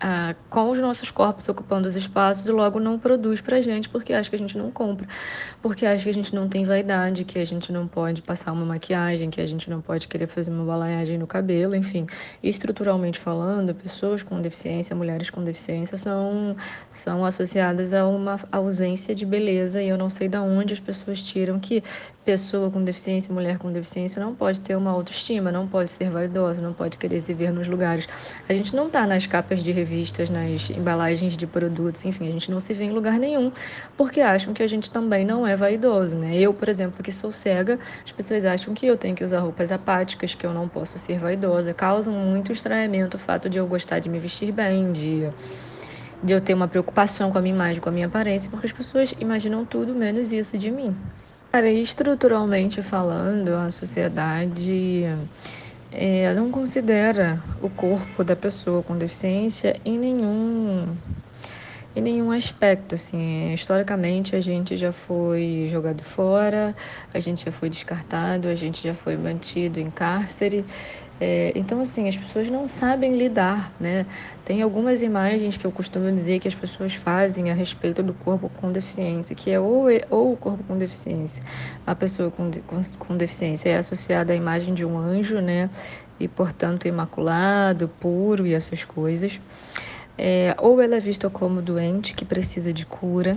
ah, 0.00 0.34
com 0.48 0.70
os 0.70 0.78
nossos 0.78 1.10
corpos 1.10 1.48
ocupando 1.48 1.86
os 1.86 1.94
espaços 1.94 2.46
e 2.46 2.52
logo 2.52 2.80
não 2.80 2.98
produz 2.98 3.40
pra 3.40 3.60
gente 3.60 3.88
porque 3.88 4.14
acha 4.14 4.30
que 4.30 4.36
a 4.36 4.38
gente 4.38 4.56
não 4.56 4.70
compra, 4.70 5.06
porque 5.60 5.84
acha 5.84 6.04
que 6.04 6.08
a 6.08 6.14
gente 6.14 6.34
não 6.34 6.48
tem 6.48 6.64
vaidade, 6.64 7.24
que 7.24 7.38
a 7.38 7.44
gente 7.44 7.70
não 7.70 7.86
pode 7.86 8.22
passar 8.22 8.52
uma 8.52 8.64
maquiagem, 8.64 9.28
que 9.28 9.40
a 9.40 9.46
gente 9.46 9.68
não 9.68 9.80
pode 9.82 10.08
querer 10.08 10.26
fazer 10.26 10.50
uma 10.50 10.64
balaiagem 10.64 11.18
no 11.18 11.26
cabelo, 11.26 11.76
enfim. 11.76 12.06
estruturalmente 12.42 13.18
falando, 13.18 13.74
pessoas 13.74 14.22
com 14.22 14.40
deficiência, 14.40 14.96
mulheres 14.96 15.28
com 15.28 15.42
deficiência 15.42 15.98
são, 15.98 16.56
são 16.88 17.24
associadas 17.24 17.92
a 17.92 18.06
uma 18.06 18.38
ausência 18.50 19.14
de 19.14 19.26
beleza 19.26 19.82
e 19.82 19.88
eu 19.88 19.98
não 19.98 20.08
sei 20.08 20.28
de 20.28 20.38
onde 20.38 20.72
as 20.72 20.80
pessoas 20.80 21.22
tiram 21.22 21.60
que 21.60 21.82
pessoa 22.24 22.70
com 22.70 22.82
deficiência, 22.84 23.32
mulher 23.34 23.58
com 23.58 23.72
deficiência 23.72 24.22
não 24.22 24.34
pode 24.34 24.60
ter 24.60 24.76
uma 24.76 24.90
autoestima, 24.90 25.50
não 25.50 25.66
pode 25.66 25.90
ser 25.90 26.10
vaidosa, 26.10 26.60
não 26.60 26.72
pode 26.72 26.96
querer 26.96 27.20
se 27.20 27.34
ver 27.34 27.52
nos 27.52 27.66
lugares. 27.66 28.06
A 28.48 28.52
gente 28.52 28.74
não 28.74 28.86
está 28.86 29.06
nas 29.06 29.26
capas 29.26 29.62
de 29.62 29.72
revistas, 29.72 29.89
nas 30.30 30.70
embalagens 30.70 31.36
de 31.36 31.46
produtos, 31.46 32.04
enfim, 32.04 32.28
a 32.28 32.32
gente 32.32 32.50
não 32.50 32.60
se 32.60 32.72
vê 32.72 32.84
em 32.84 32.90
lugar 32.90 33.18
nenhum, 33.18 33.52
porque 33.96 34.20
acham 34.20 34.54
que 34.54 34.62
a 34.62 34.66
gente 34.66 34.90
também 34.90 35.24
não 35.24 35.46
é 35.46 35.56
vaidoso, 35.56 36.16
né? 36.16 36.36
Eu, 36.38 36.54
por 36.54 36.68
exemplo, 36.68 37.02
que 37.02 37.12
sou 37.12 37.32
cega, 37.32 37.78
as 38.04 38.12
pessoas 38.12 38.44
acham 38.44 38.72
que 38.74 38.86
eu 38.86 38.96
tenho 38.96 39.14
que 39.14 39.24
usar 39.24 39.40
roupas 39.40 39.72
apáticas, 39.72 40.34
que 40.34 40.46
eu 40.46 40.52
não 40.52 40.68
posso 40.68 40.98
ser 40.98 41.18
vaidosa, 41.18 41.74
causam 41.74 42.14
muito 42.14 42.52
estranhamento 42.52 43.16
o 43.16 43.20
fato 43.20 43.48
de 43.48 43.58
eu 43.58 43.66
gostar 43.66 43.98
de 43.98 44.08
me 44.08 44.18
vestir 44.18 44.52
bem, 44.52 44.92
de 44.92 45.28
de 46.22 46.32
eu 46.32 46.40
ter 46.40 46.54
uma 46.54 46.68
preocupação 46.68 47.32
com 47.32 47.38
a 47.38 47.40
minha 47.40 47.54
imagem, 47.54 47.80
com 47.80 47.88
a 47.88 47.92
minha 47.92 48.06
aparência, 48.06 48.50
porque 48.50 48.66
as 48.66 48.72
pessoas 48.72 49.14
imaginam 49.18 49.64
tudo 49.64 49.94
menos 49.94 50.32
isso 50.32 50.58
de 50.58 50.70
mim. 50.70 50.94
Cara, 51.50 51.70
estruturalmente 51.70 52.82
falando, 52.82 53.48
a 53.54 53.70
sociedade 53.70 55.04
é, 55.92 56.32
não 56.34 56.50
considera 56.50 57.42
o 57.60 57.68
corpo 57.68 58.22
da 58.22 58.36
pessoa 58.36 58.82
com 58.82 58.96
deficiência 58.96 59.80
em 59.84 59.98
nenhum 59.98 60.96
em 61.94 62.00
nenhum 62.00 62.30
aspecto, 62.30 62.94
assim, 62.94 63.52
historicamente 63.52 64.36
a 64.36 64.40
gente 64.40 64.76
já 64.76 64.92
foi 64.92 65.66
jogado 65.68 66.04
fora, 66.04 66.74
a 67.12 67.18
gente 67.18 67.44
já 67.44 67.50
foi 67.50 67.68
descartado, 67.68 68.46
a 68.46 68.54
gente 68.54 68.80
já 68.80 68.94
foi 68.94 69.16
mantido 69.16 69.80
em 69.80 69.90
cárcere 69.90 70.64
é, 71.20 71.52
então, 71.54 71.82
assim, 71.82 72.08
as 72.08 72.16
pessoas 72.16 72.50
não 72.50 72.66
sabem 72.66 73.14
lidar, 73.14 73.70
né? 73.78 74.06
Tem 74.42 74.62
algumas 74.62 75.02
imagens 75.02 75.58
que 75.58 75.66
eu 75.66 75.70
costumo 75.70 76.10
dizer 76.10 76.40
que 76.40 76.48
as 76.48 76.54
pessoas 76.54 76.94
fazem 76.94 77.50
a 77.50 77.54
respeito 77.54 78.02
do 78.02 78.14
corpo 78.14 78.48
com 78.48 78.72
deficiência, 78.72 79.36
que 79.36 79.50
é 79.50 79.60
ou, 79.60 79.84
ou 80.08 80.32
o 80.32 80.36
corpo 80.36 80.64
com 80.64 80.78
deficiência, 80.78 81.42
a 81.86 81.94
pessoa 81.94 82.30
com, 82.30 82.50
com, 82.66 82.80
com 82.98 83.16
deficiência 83.18 83.68
é 83.68 83.76
associada 83.76 84.32
à 84.32 84.36
imagem 84.36 84.72
de 84.72 84.82
um 84.82 84.96
anjo, 84.96 85.40
né? 85.40 85.68
E, 86.18 86.26
portanto, 86.26 86.88
imaculado, 86.88 87.86
puro 87.86 88.46
e 88.46 88.54
essas 88.54 88.84
coisas. 88.84 89.38
É, 90.16 90.54
ou 90.58 90.80
ela 90.80 90.96
é 90.96 91.00
vista 91.00 91.28
como 91.28 91.60
doente 91.60 92.14
que 92.14 92.24
precisa 92.24 92.72
de 92.72 92.86
cura, 92.86 93.36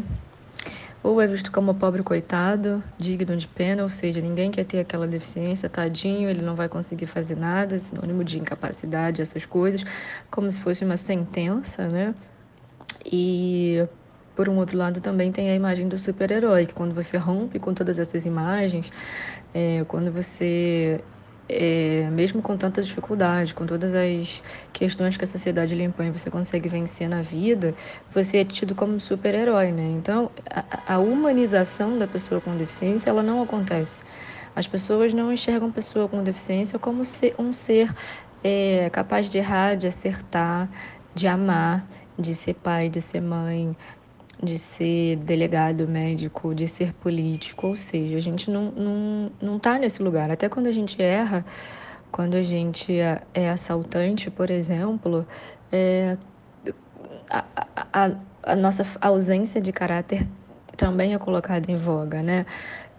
ou 1.03 1.21
é 1.21 1.27
visto 1.27 1.51
como 1.51 1.75
pobre 1.75 2.01
coitado, 2.01 2.81
digno 2.97 3.35
de 3.35 3.47
pena, 3.47 3.83
ou 3.83 3.89
seja, 3.89 4.21
ninguém 4.21 4.49
quer 4.49 4.63
ter 4.63 4.79
aquela 4.79 5.05
deficiência, 5.05 5.69
tadinho, 5.69 6.29
ele 6.29 6.41
não 6.41 6.55
vai 6.55 6.69
conseguir 6.69 7.05
fazer 7.05 7.35
nada, 7.35 7.77
sinônimo 7.77 8.23
de 8.23 8.39
incapacidade, 8.39 9.21
essas 9.21 9.45
coisas, 9.45 9.83
como 10.31 10.49
se 10.49 10.61
fosse 10.61 10.85
uma 10.85 10.95
sentença, 10.95 11.87
né? 11.89 12.15
E 13.05 13.85
por 14.33 14.47
um 14.47 14.57
outro 14.57 14.77
lado 14.77 15.01
também 15.01 15.31
tem 15.31 15.51
a 15.51 15.55
imagem 15.55 15.89
do 15.89 15.97
super-herói, 15.97 16.65
que 16.65 16.73
quando 16.73 16.95
você 16.95 17.17
rompe 17.17 17.59
com 17.59 17.73
todas 17.73 17.99
essas 17.99 18.25
imagens, 18.25 18.89
é, 19.53 19.83
quando 19.87 20.09
você 20.09 21.03
é, 21.49 22.09
mesmo 22.11 22.41
com 22.41 22.55
tanta 22.55 22.81
dificuldade, 22.81 23.53
com 23.53 23.65
todas 23.65 23.93
as 23.93 24.41
questões 24.71 25.17
que 25.17 25.23
a 25.23 25.27
sociedade 25.27 25.75
lhe 25.75 25.83
impõe, 25.83 26.11
você 26.11 26.29
consegue 26.29 26.69
vencer 26.69 27.09
na 27.09 27.21
vida, 27.21 27.75
você 28.13 28.37
é 28.37 28.45
tido 28.45 28.73
como 28.73 28.99
super-herói, 28.99 29.71
né? 29.71 29.89
Então, 29.91 30.31
a, 30.49 30.95
a, 30.95 30.99
humanização 30.99 31.97
da 31.97 32.07
pessoa 32.07 32.39
com 32.39 32.55
deficiência, 32.55 33.09
ela 33.09 33.21
não 33.21 33.41
acontece. 33.41 34.03
As 34.55 34.67
pessoas 34.67 35.13
não 35.13 35.33
enxergam 35.33 35.71
pessoa 35.71 36.07
com 36.07 36.23
deficiência 36.23 36.79
como 36.79 37.03
ser, 37.03 37.35
um 37.37 37.51
ser 37.51 37.93
é, 38.43 38.89
capaz 38.91 39.29
de 39.29 39.37
errar, 39.37 39.75
de 39.75 39.87
acertar, 39.87 40.69
de 41.13 41.27
amar, 41.27 41.85
de 42.17 42.35
ser 42.35 42.53
pai, 42.53 42.89
de 42.89 43.01
ser 43.01 43.21
mãe, 43.21 43.75
de 44.43 44.59
ser 44.59 45.15
delegado 45.17 45.87
médico, 45.87 46.53
de 46.53 46.67
ser 46.67 46.93
político, 46.93 47.67
ou 47.67 47.77
seja, 47.77 48.17
a 48.17 48.21
gente 48.21 48.51
não, 48.51 48.71
não, 48.71 49.31
não 49.41 49.59
tá 49.59 49.79
nesse 49.79 50.03
lugar. 50.03 50.29
Até 50.29 50.49
quando 50.49 50.67
a 50.67 50.71
gente 50.71 51.01
erra, 51.01 51.45
quando 52.11 52.35
a 52.35 52.43
gente 52.43 52.99
é, 52.99 53.21
é 53.33 53.49
assaltante, 53.49 54.29
por 54.29 54.51
exemplo, 54.51 55.25
é, 55.71 56.17
a, 57.29 57.45
a, 57.91 58.11
a 58.43 58.55
nossa 58.55 58.85
ausência 59.01 59.61
de 59.61 59.71
caráter 59.71 60.27
também 60.75 61.13
é 61.13 61.19
colocada 61.19 61.71
em 61.71 61.77
voga, 61.77 62.21
né? 62.21 62.45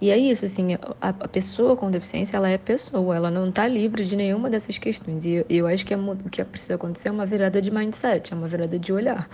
E 0.00 0.10
é 0.10 0.18
isso, 0.18 0.44
assim, 0.44 0.74
a, 0.74 1.08
a 1.08 1.28
pessoa 1.28 1.76
com 1.76 1.90
deficiência, 1.90 2.36
ela 2.36 2.48
é 2.48 2.58
pessoa, 2.58 3.14
ela 3.16 3.30
não 3.30 3.48
está 3.48 3.66
livre 3.66 4.04
de 4.04 4.16
nenhuma 4.16 4.50
dessas 4.50 4.76
questões. 4.76 5.24
E 5.24 5.44
eu 5.48 5.66
acho 5.66 5.86
que 5.86 5.94
é, 5.94 5.96
o 5.96 6.16
que 6.30 6.44
precisa 6.44 6.74
acontecer 6.74 7.08
é 7.08 7.12
uma 7.12 7.24
virada 7.24 7.62
de 7.62 7.70
mindset, 7.70 8.32
é 8.32 8.36
uma 8.36 8.48
virada 8.48 8.78
de 8.78 8.92
olhar. 8.92 9.28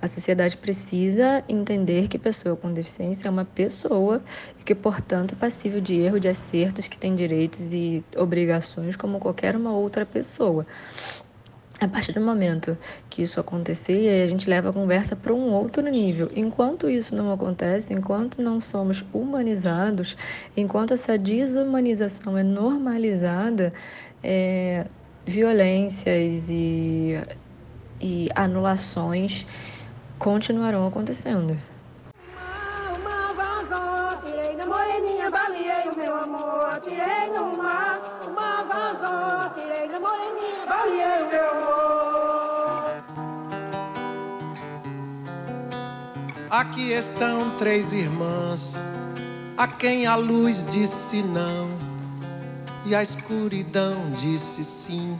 A 0.00 0.08
sociedade 0.08 0.56
precisa 0.56 1.42
entender 1.48 2.08
que 2.08 2.18
pessoa 2.18 2.56
com 2.56 2.72
deficiência 2.72 3.28
é 3.28 3.30
uma 3.30 3.44
pessoa 3.44 4.22
e 4.60 4.64
que, 4.64 4.74
portanto, 4.74 5.34
é 5.34 5.36
passível 5.36 5.80
de 5.80 5.94
erro, 5.94 6.20
de 6.20 6.28
acertos, 6.28 6.88
que 6.88 6.98
tem 6.98 7.14
direitos 7.14 7.72
e 7.72 8.04
obrigações 8.16 8.96
como 8.96 9.18
qualquer 9.18 9.56
uma 9.56 9.72
outra 9.72 10.04
pessoa. 10.04 10.66
A 11.82 11.88
partir 11.88 12.12
do 12.12 12.20
momento 12.20 12.78
que 13.10 13.22
isso 13.22 13.40
acontecer, 13.40 14.22
a 14.22 14.26
gente 14.28 14.48
leva 14.48 14.70
a 14.70 14.72
conversa 14.72 15.16
para 15.16 15.34
um 15.34 15.52
outro 15.52 15.82
nível. 15.82 16.30
Enquanto 16.32 16.88
isso 16.88 17.12
não 17.12 17.32
acontece, 17.32 17.92
enquanto 17.92 18.40
não 18.40 18.60
somos 18.60 19.04
humanizados, 19.12 20.16
enquanto 20.56 20.94
essa 20.94 21.18
desumanização 21.18 22.38
é 22.38 22.44
normalizada, 22.44 23.72
é, 24.22 24.86
violências 25.26 26.48
e, 26.48 27.20
e 28.00 28.28
anulações 28.32 29.44
continuarão 30.20 30.86
acontecendo. 30.86 31.58
Aqui 46.82 46.94
estão 46.94 47.56
três 47.56 47.92
irmãs, 47.92 48.74
a 49.56 49.68
quem 49.68 50.04
a 50.04 50.16
luz 50.16 50.66
disse 50.66 51.22
não 51.22 51.68
e 52.84 52.92
a 52.92 53.00
escuridão 53.00 54.10
disse 54.16 54.64
sim, 54.64 55.16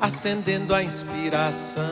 acendendo 0.00 0.74
a 0.74 0.82
inspiração. 0.82 1.84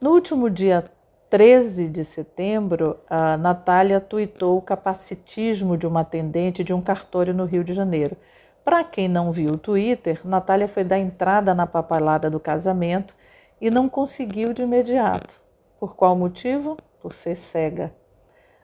No 0.00 0.10
último 0.10 0.48
dia 0.48 0.84
13 1.28 1.88
de 1.88 2.04
setembro, 2.04 2.96
a 3.08 3.36
Natália 3.36 4.00
tuitou 4.00 4.56
o 4.56 4.62
capacitismo 4.62 5.76
de 5.76 5.84
uma 5.84 6.02
atendente 6.02 6.62
de 6.62 6.72
um 6.72 6.80
cartório 6.80 7.34
no 7.34 7.44
Rio 7.44 7.64
de 7.64 7.74
Janeiro. 7.74 8.16
Para 8.64 8.84
quem 8.84 9.08
não 9.08 9.32
viu 9.32 9.52
o 9.52 9.58
Twitter, 9.58 10.20
Natália 10.24 10.68
foi 10.68 10.84
dar 10.84 10.98
entrada 10.98 11.54
na 11.54 11.66
papelada 11.66 12.28
do 12.30 12.38
casamento 12.38 13.14
e 13.60 13.70
não 13.70 13.88
conseguiu 13.88 14.52
de 14.52 14.62
imediato. 14.62 15.40
Por 15.78 15.96
qual 15.96 16.14
motivo? 16.14 16.76
Por 17.00 17.14
ser 17.14 17.34
cega. 17.36 17.92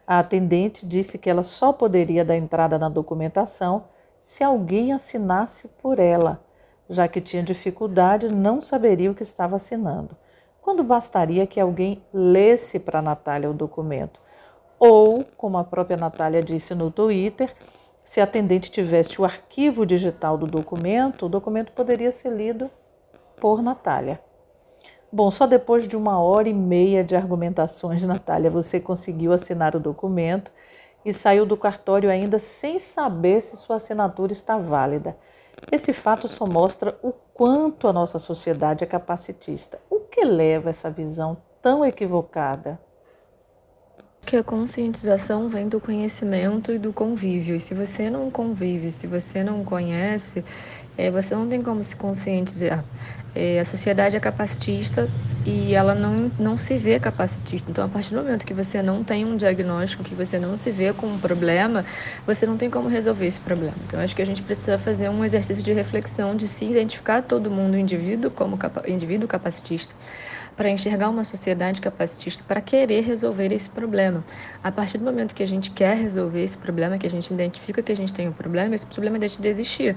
A 0.07 0.19
atendente 0.19 0.87
disse 0.87 1.19
que 1.19 1.29
ela 1.29 1.43
só 1.43 1.73
poderia 1.73 2.25
dar 2.25 2.37
entrada 2.37 2.79
na 2.79 2.89
documentação 2.89 3.85
se 4.21 4.45
alguém 4.45 4.93
assinasse 4.93 5.69
por 5.83 5.99
ela, 5.99 6.41
já 6.89 7.09
que 7.09 7.21
tinha 7.21 7.43
dificuldade, 7.43 8.29
não 8.29 8.61
saberia 8.61 9.11
o 9.11 9.15
que 9.15 9.23
estava 9.23 9.57
assinando. 9.57 10.17
Quando 10.61 10.85
bastaria 10.85 11.47
que 11.47 11.59
alguém 11.59 12.03
lesse 12.13 12.79
para 12.79 13.03
Natália 13.03 13.51
o 13.51 13.55
documento. 13.55 14.21
Ou, 14.79 15.25
como 15.37 15.59
a 15.59 15.65
própria 15.65 15.97
Natália 15.97 16.43
disse 16.43 16.75
no 16.75 16.91
Twitter, 16.91 17.55
se 18.07 18.21
a 18.21 18.25
atendente 18.25 18.71
tivesse 18.71 19.21
o 19.21 19.25
arquivo 19.25 19.85
digital 19.85 20.39
do 20.39 20.47
documento, 20.47 21.27
o 21.27 21.29
documento 21.29 21.73
poderia 21.73 22.13
ser 22.13 22.31
lido 22.31 22.71
por 23.37 23.61
Natália. 23.61 24.21
Bom, 25.13 25.29
só 25.29 25.45
depois 25.45 25.89
de 25.89 25.97
uma 25.97 26.21
hora 26.21 26.49
e 26.49 26.55
meia 26.55 27.03
de 27.03 27.17
argumentações, 27.17 28.05
Natália, 28.07 28.49
você 28.49 28.79
conseguiu 28.79 29.33
assinar 29.33 29.75
o 29.75 29.81
documento 29.81 30.53
e 31.05 31.13
saiu 31.13 31.45
do 31.45 31.57
cartório 31.57 32.09
ainda 32.09 32.39
sem 32.39 32.79
saber 32.79 33.43
se 33.43 33.57
sua 33.57 33.77
assinatura 33.77 34.33
está 34.33 34.57
válida. 34.57 35.17
Esse 35.73 35.93
fato 35.93 36.29
só 36.29 36.47
mostra 36.47 36.97
o 37.03 37.13
quanto 37.35 37.89
a 37.89 37.93
nossa 37.93 38.21
sociedade 38.21 38.85
é 38.85 38.87
capacitista. 38.87 39.81
O 39.91 39.99
que 39.99 40.25
leva 40.25 40.71
essa 40.71 40.89
visão 40.89 41.37
tão 41.61 41.85
equivocada? 41.85 42.79
Que 44.27 44.37
a 44.37 44.43
conscientização 44.43 45.49
vem 45.49 45.69
do 45.69 45.81
conhecimento 45.81 46.73
e 46.73 46.79
do 46.79 46.93
convívio. 46.93 47.55
E 47.55 47.61
se 47.61 47.73
você 47.75 48.11
não 48.11 48.29
convive, 48.29 48.91
se 48.91 49.07
você 49.07 49.45
não 49.45 49.65
conhece, 49.65 50.45
é, 50.99 51.11
você 51.13 51.35
não 51.35 51.49
tem 51.49 51.63
como 51.63 51.83
se 51.85 51.95
conscientizar. 51.95 52.85
É, 53.37 53.61
a 53.61 53.65
sociedade 53.65 54.17
é 54.17 54.21
capacitista 54.21 55.09
e 55.45 55.75
ela 55.75 55.95
não, 55.95 56.33
não 56.39 56.57
se 56.57 56.77
vê 56.77 56.99
capacitista. 56.99 57.71
Então, 57.71 57.85
a 57.85 57.89
partir 57.89 58.15
do 58.15 58.23
momento 58.23 58.45
que 58.45 58.55
você 58.55 58.83
não 58.83 59.05
tem 59.05 59.25
um 59.25 59.37
diagnóstico, 59.37 60.03
que 60.03 60.15
você 60.15 60.41
não 60.41 60.57
se 60.57 60.73
vê 60.73 60.93
com 60.93 61.07
um 61.07 61.19
problema, 61.21 61.85
você 62.27 62.45
não 62.47 62.57
tem 62.57 62.69
como 62.69 62.89
resolver 62.89 63.27
esse 63.27 63.39
problema. 63.39 63.77
Então, 63.85 64.01
acho 64.01 64.17
que 64.17 64.23
a 64.23 64.27
gente 64.27 64.43
precisa 64.43 64.77
fazer 64.77 65.09
um 65.09 65.25
exercício 65.25 65.63
de 65.63 65.73
reflexão, 65.73 66.35
de 66.35 66.49
se 66.49 66.65
identificar 66.65 67.23
todo 67.23 67.49
mundo, 67.49 67.77
indivíduo 67.79 68.31
como 68.31 68.59
capa 68.59 68.83
indivíduo 68.89 69.29
capacitista 69.29 69.95
para 70.57 70.71
enxergar 70.71 71.11
uma 71.11 71.23
sociedade 71.23 71.81
capacitista 71.81 72.43
para 72.49 72.61
querer 72.61 73.03
resolver 73.03 73.53
esse 73.53 73.69
problema. 73.69 74.25
A 74.65 74.73
partir 74.73 74.97
do 74.97 75.05
momento 75.05 75.35
que 75.35 75.43
a 75.43 75.47
gente 75.47 75.71
quer 75.71 75.97
resolver 75.97 76.43
esse 76.43 76.57
problema, 76.57 76.97
que 76.97 77.07
a 77.07 77.11
gente 77.11 77.33
identifica 77.33 77.83
que 77.83 77.93
a 77.93 77.97
gente 77.97 78.13
tem 78.13 78.27
um 78.27 78.33
problema, 78.33 78.75
esse 78.75 78.87
problema 78.87 79.19
deixa 79.19 79.41
de 79.41 79.49
existir. 79.49 79.97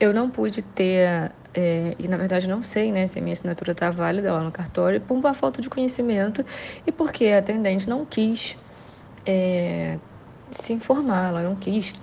Eu 0.00 0.14
não 0.14 0.30
pude 0.30 0.62
ter, 0.62 1.30
é, 1.52 1.94
e 1.98 2.08
na 2.08 2.16
verdade 2.16 2.48
não 2.48 2.62
sei 2.62 2.90
né, 2.90 3.06
se 3.06 3.18
a 3.18 3.22
minha 3.22 3.34
assinatura 3.34 3.72
está 3.72 3.90
válida 3.90 4.32
lá 4.32 4.40
no 4.42 4.50
cartório, 4.50 5.00
por 5.00 5.14
uma 5.14 5.34
falta 5.34 5.60
de 5.60 5.68
conhecimento 5.68 6.44
e 6.86 6.90
porque 6.90 7.26
a 7.26 7.38
atendente 7.38 7.88
não 7.88 8.06
quis 8.06 8.56
é, 9.26 9.98
se 10.50 10.72
informar, 10.72 11.28
ela 11.28 11.42
não 11.42 11.54
quis 11.54 11.94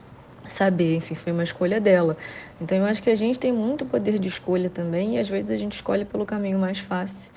saber, 0.45 0.95
enfim, 0.95 1.15
foi 1.15 1.33
uma 1.33 1.43
escolha 1.43 1.81
dela. 1.81 2.15
Então 2.61 2.77
eu 2.77 2.85
acho 2.85 3.01
que 3.01 3.09
a 3.09 3.15
gente 3.15 3.39
tem 3.39 3.51
muito 3.51 3.83
poder 3.83 4.19
de 4.19 4.27
escolha 4.27 4.69
também 4.69 5.15
e 5.15 5.19
às 5.19 5.27
vezes 5.27 5.49
a 5.49 5.57
gente 5.57 5.73
escolhe 5.73 6.05
pelo 6.05 6.25
caminho 6.25 6.59
mais 6.59 6.77
fácil 6.77 7.31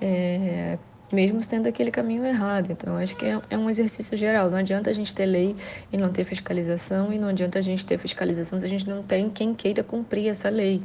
é, 0.00 0.78
mesmo 1.12 1.42
sendo 1.42 1.68
aquele 1.68 1.90
caminho 1.90 2.24
errado. 2.24 2.70
Então, 2.70 2.96
acho 2.96 3.16
que 3.16 3.26
é, 3.26 3.40
é, 3.50 3.58
um 3.58 3.68
exercício 3.68 4.16
geral. 4.16 4.50
Não 4.50 4.58
adianta 4.58 4.90
a 4.90 4.92
gente 4.92 5.14
ter 5.14 5.26
lei 5.26 5.56
e 5.92 5.96
não 5.96 6.10
ter 6.10 6.24
fiscalização, 6.24 7.12
e 7.12 7.18
não 7.18 7.28
adianta 7.28 7.58
a 7.58 7.62
gente 7.62 7.84
ter 7.86 7.98
fiscalização 7.98 8.60
se 8.60 8.66
a 8.66 8.68
gente 8.68 8.88
não 8.88 9.02
tem 9.02 9.30
quem 9.30 9.54
queira 9.54 9.82
cumprir 9.82 10.28
essa 10.28 10.48
lei. 10.48 10.82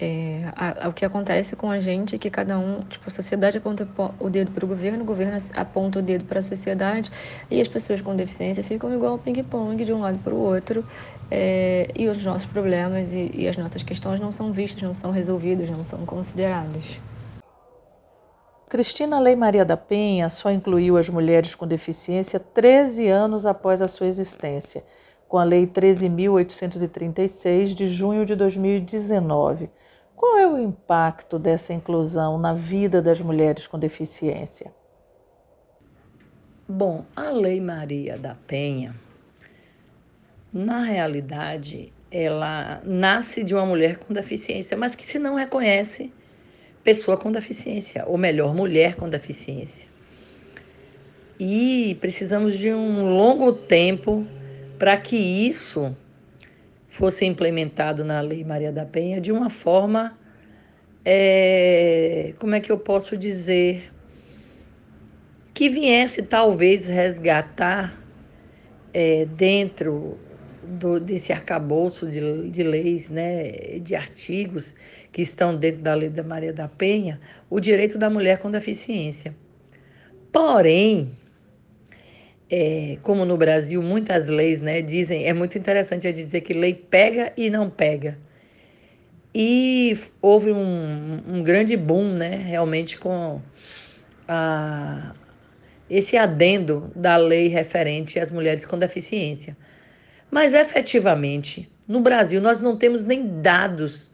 É, 0.00 0.52
a, 0.54 0.86
a, 0.86 0.88
o 0.88 0.92
que 0.92 1.04
acontece 1.04 1.56
com 1.56 1.70
a 1.70 1.80
gente 1.80 2.14
é 2.14 2.18
que 2.18 2.30
cada 2.30 2.58
um, 2.58 2.82
tipo, 2.82 3.04
a 3.08 3.10
sociedade 3.10 3.58
aponta 3.58 3.88
o 4.20 4.30
dedo 4.30 4.52
para 4.52 4.64
o 4.64 4.68
governo, 4.68 5.02
o 5.02 5.04
governo 5.04 5.36
aponta 5.54 5.98
o 5.98 6.02
dedo 6.02 6.24
para 6.24 6.38
a 6.38 6.42
sociedade 6.42 7.10
e 7.50 7.60
as 7.60 7.66
pessoas 7.66 8.00
com 8.00 8.14
deficiência 8.14 8.62
ficam 8.62 8.94
igual 8.94 9.12
ao 9.12 9.18
ping-pong 9.18 9.82
de 9.82 9.92
um 9.92 10.00
lado 10.00 10.18
para 10.18 10.32
o 10.32 10.38
outro 10.38 10.86
é, 11.30 11.90
e 11.96 12.06
os 12.06 12.22
nossos 12.24 12.46
problemas 12.46 13.12
e, 13.12 13.30
e 13.34 13.48
as 13.48 13.56
nossas 13.56 13.82
questões 13.82 14.20
não 14.20 14.30
são 14.30 14.52
vistas, 14.52 14.82
não 14.82 14.94
são 14.94 15.10
resolvidas, 15.10 15.68
não 15.68 15.82
são 15.82 16.04
consideradas. 16.06 17.00
Cristina 18.68 19.18
Lei 19.18 19.34
Maria 19.34 19.64
da 19.64 19.78
Penha 19.78 20.28
só 20.28 20.50
incluiu 20.50 20.98
as 20.98 21.08
mulheres 21.08 21.54
com 21.54 21.66
deficiência 21.66 22.38
13 22.38 23.08
anos 23.08 23.46
após 23.46 23.80
a 23.80 23.88
sua 23.88 24.06
existência, 24.06 24.84
com 25.26 25.38
a 25.38 25.44
Lei 25.44 25.66
13.836 25.66 27.72
de 27.72 27.88
junho 27.88 28.26
de 28.26 28.36
2019. 28.36 29.70
Qual 30.14 30.36
é 30.36 30.46
o 30.46 30.58
impacto 30.58 31.38
dessa 31.38 31.72
inclusão 31.72 32.36
na 32.36 32.52
vida 32.52 33.00
das 33.00 33.22
mulheres 33.22 33.66
com 33.66 33.78
deficiência? 33.78 34.70
Bom, 36.68 37.06
a 37.16 37.30
Lei 37.30 37.62
Maria 37.62 38.18
da 38.18 38.34
Penha, 38.34 38.94
na 40.52 40.82
realidade, 40.82 41.90
ela 42.10 42.82
nasce 42.84 43.42
de 43.42 43.54
uma 43.54 43.64
mulher 43.64 43.96
com 43.96 44.12
deficiência, 44.12 44.76
mas 44.76 44.94
que 44.94 45.06
se 45.06 45.18
não 45.18 45.36
reconhece 45.36 46.12
pessoa 46.88 47.18
com 47.18 47.30
deficiência, 47.30 48.02
ou 48.06 48.16
melhor, 48.16 48.54
mulher 48.54 48.96
com 48.96 49.10
deficiência. 49.10 49.86
E 51.38 51.98
precisamos 52.00 52.56
de 52.56 52.72
um 52.72 53.10
longo 53.10 53.52
tempo 53.52 54.26
para 54.78 54.96
que 54.96 55.14
isso 55.14 55.94
fosse 56.88 57.26
implementado 57.26 58.06
na 58.06 58.22
Lei 58.22 58.42
Maria 58.42 58.72
da 58.72 58.86
Penha 58.86 59.20
de 59.20 59.30
uma 59.30 59.50
forma, 59.50 60.18
é, 61.04 62.32
como 62.38 62.54
é 62.54 62.60
que 62.60 62.72
eu 62.72 62.78
posso 62.78 63.18
dizer, 63.18 63.92
que 65.52 65.68
viesse 65.68 66.22
talvez 66.22 66.86
resgatar 66.88 68.02
é, 68.94 69.26
dentro 69.26 70.18
do, 70.62 70.98
desse 70.98 71.34
arcabouço 71.34 72.10
de, 72.10 72.48
de 72.48 72.62
leis, 72.62 73.10
né, 73.10 73.78
de 73.78 73.94
artigos 73.94 74.74
que 75.18 75.22
estão 75.22 75.56
dentro 75.56 75.82
da 75.82 75.94
lei 75.94 76.08
da 76.08 76.22
Maria 76.22 76.52
da 76.52 76.68
Penha, 76.68 77.20
o 77.50 77.58
direito 77.58 77.98
da 77.98 78.08
mulher 78.08 78.38
com 78.38 78.52
deficiência. 78.52 79.34
Porém, 80.30 81.10
é, 82.48 82.98
como 83.02 83.24
no 83.24 83.36
Brasil 83.36 83.82
muitas 83.82 84.28
leis 84.28 84.60
né, 84.60 84.80
dizem, 84.80 85.26
é 85.26 85.32
muito 85.32 85.58
interessante 85.58 86.06
é 86.06 86.12
dizer 86.12 86.42
que 86.42 86.52
lei 86.52 86.72
pega 86.72 87.32
e 87.36 87.50
não 87.50 87.68
pega. 87.68 88.16
E 89.34 89.98
houve 90.22 90.52
um, 90.52 91.20
um 91.26 91.42
grande 91.42 91.76
boom, 91.76 92.12
né, 92.12 92.36
realmente, 92.36 92.96
com 92.96 93.42
a, 94.28 95.16
esse 95.90 96.16
adendo 96.16 96.92
da 96.94 97.16
lei 97.16 97.48
referente 97.48 98.20
às 98.20 98.30
mulheres 98.30 98.64
com 98.64 98.78
deficiência. 98.78 99.56
Mas 100.30 100.54
efetivamente, 100.54 101.68
no 101.88 102.00
Brasil, 102.00 102.40
nós 102.40 102.60
não 102.60 102.76
temos 102.76 103.02
nem 103.02 103.40
dados 103.42 104.07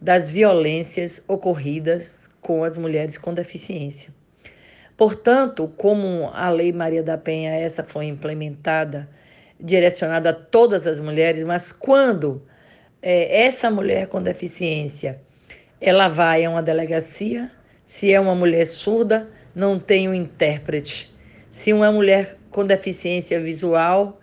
das 0.00 0.30
violências 0.30 1.22
ocorridas 1.26 2.28
com 2.40 2.62
as 2.64 2.76
mulheres 2.76 3.18
com 3.18 3.34
deficiência. 3.34 4.10
Portanto, 4.96 5.72
como 5.76 6.30
a 6.32 6.50
Lei 6.50 6.72
Maria 6.72 7.02
da 7.02 7.16
Penha 7.16 7.52
essa 7.52 7.84
foi 7.84 8.06
implementada, 8.06 9.08
direcionada 9.60 10.30
a 10.30 10.34
todas 10.34 10.86
as 10.86 11.00
mulheres, 11.00 11.44
mas 11.44 11.72
quando 11.72 12.42
é, 13.02 13.44
essa 13.44 13.70
mulher 13.70 14.08
com 14.08 14.22
deficiência 14.22 15.20
ela 15.80 16.08
vai 16.08 16.44
a 16.44 16.50
uma 16.50 16.62
delegacia, 16.62 17.50
se 17.84 18.12
é 18.12 18.18
uma 18.18 18.34
mulher 18.34 18.66
surda, 18.66 19.28
não 19.54 19.78
tem 19.78 20.08
um 20.08 20.14
intérprete. 20.14 21.14
Se 21.50 21.72
uma 21.72 21.90
mulher 21.92 22.36
com 22.50 22.66
deficiência 22.66 23.40
visual, 23.40 24.20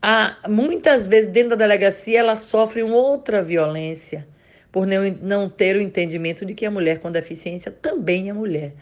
ah, 0.00 0.38
muitas 0.48 1.06
vezes 1.06 1.30
dentro 1.30 1.50
da 1.50 1.56
delegacia 1.56 2.20
ela 2.20 2.36
sofre 2.36 2.82
uma 2.82 2.96
outra 2.96 3.42
violência 3.42 4.26
por 4.72 4.86
não, 4.86 5.50
ter 5.50 5.76
o 5.76 5.82
entendimento 5.82 6.46
de 6.46 6.54
que 6.54 6.64
a 6.64 6.70
mulher 6.70 6.98
com 6.98 7.12
deficiência 7.12 7.70
também 7.70 8.30
é 8.30 8.32
mulher. 8.32 8.72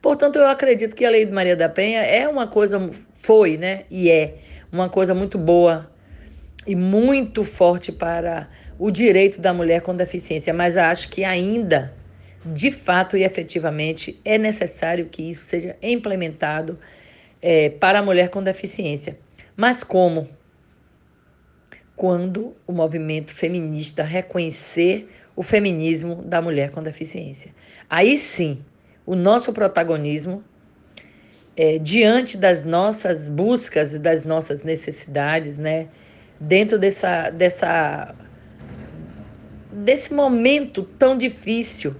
Portanto, 0.00 0.36
eu 0.36 0.46
acredito 0.46 0.94
que 0.94 1.04
a 1.04 1.10
Lei 1.10 1.26
de 1.26 1.32
Maria 1.32 1.56
da 1.56 1.68
Penha 1.68 2.02
é 2.02 2.28
uma 2.28 2.46
coisa, 2.46 2.90
foi, 3.16 3.58
né? 3.58 3.82
E 3.90 4.08
é 4.08 4.36
uma 4.70 4.88
coisa 4.88 5.12
muito 5.12 5.36
boa 5.36 5.90
e 6.64 6.76
muito 6.76 7.42
forte 7.42 7.90
para 7.90 8.48
o 8.78 8.92
direito 8.92 9.40
da 9.40 9.52
mulher 9.52 9.82
com 9.82 9.94
deficiência, 9.94 10.54
mas 10.54 10.76
acho 10.76 11.08
que 11.08 11.24
ainda, 11.24 11.92
de 12.46 12.70
fato 12.70 13.16
e 13.16 13.24
efetivamente, 13.24 14.18
é 14.24 14.38
necessário 14.38 15.06
que 15.06 15.30
isso 15.30 15.46
seja 15.46 15.76
implementado 15.82 16.78
é, 17.42 17.70
para 17.70 17.98
a 17.98 18.02
mulher 18.02 18.30
com 18.30 18.42
deficiência. 18.42 19.18
Mas 19.56 19.82
como? 19.82 20.28
quando 22.00 22.56
o 22.66 22.72
movimento 22.72 23.34
feminista 23.34 24.02
reconhecer 24.02 25.06
o 25.40 25.42
feminismo 25.42 26.16
da 26.16 26.42
mulher 26.42 26.70
com 26.70 26.82
deficiência. 26.82 27.50
Aí 27.88 28.18
sim, 28.18 28.62
o 29.06 29.16
nosso 29.16 29.54
protagonismo 29.54 30.44
é, 31.56 31.78
diante 31.78 32.36
das 32.36 32.62
nossas 32.62 33.26
buscas 33.26 33.94
e 33.94 33.98
das 33.98 34.22
nossas 34.22 34.62
necessidades, 34.62 35.56
né, 35.56 35.88
dentro 36.38 36.78
dessa, 36.78 37.30
dessa, 37.30 38.14
desse 39.72 40.12
momento 40.12 40.82
tão 40.82 41.16
difícil 41.16 41.96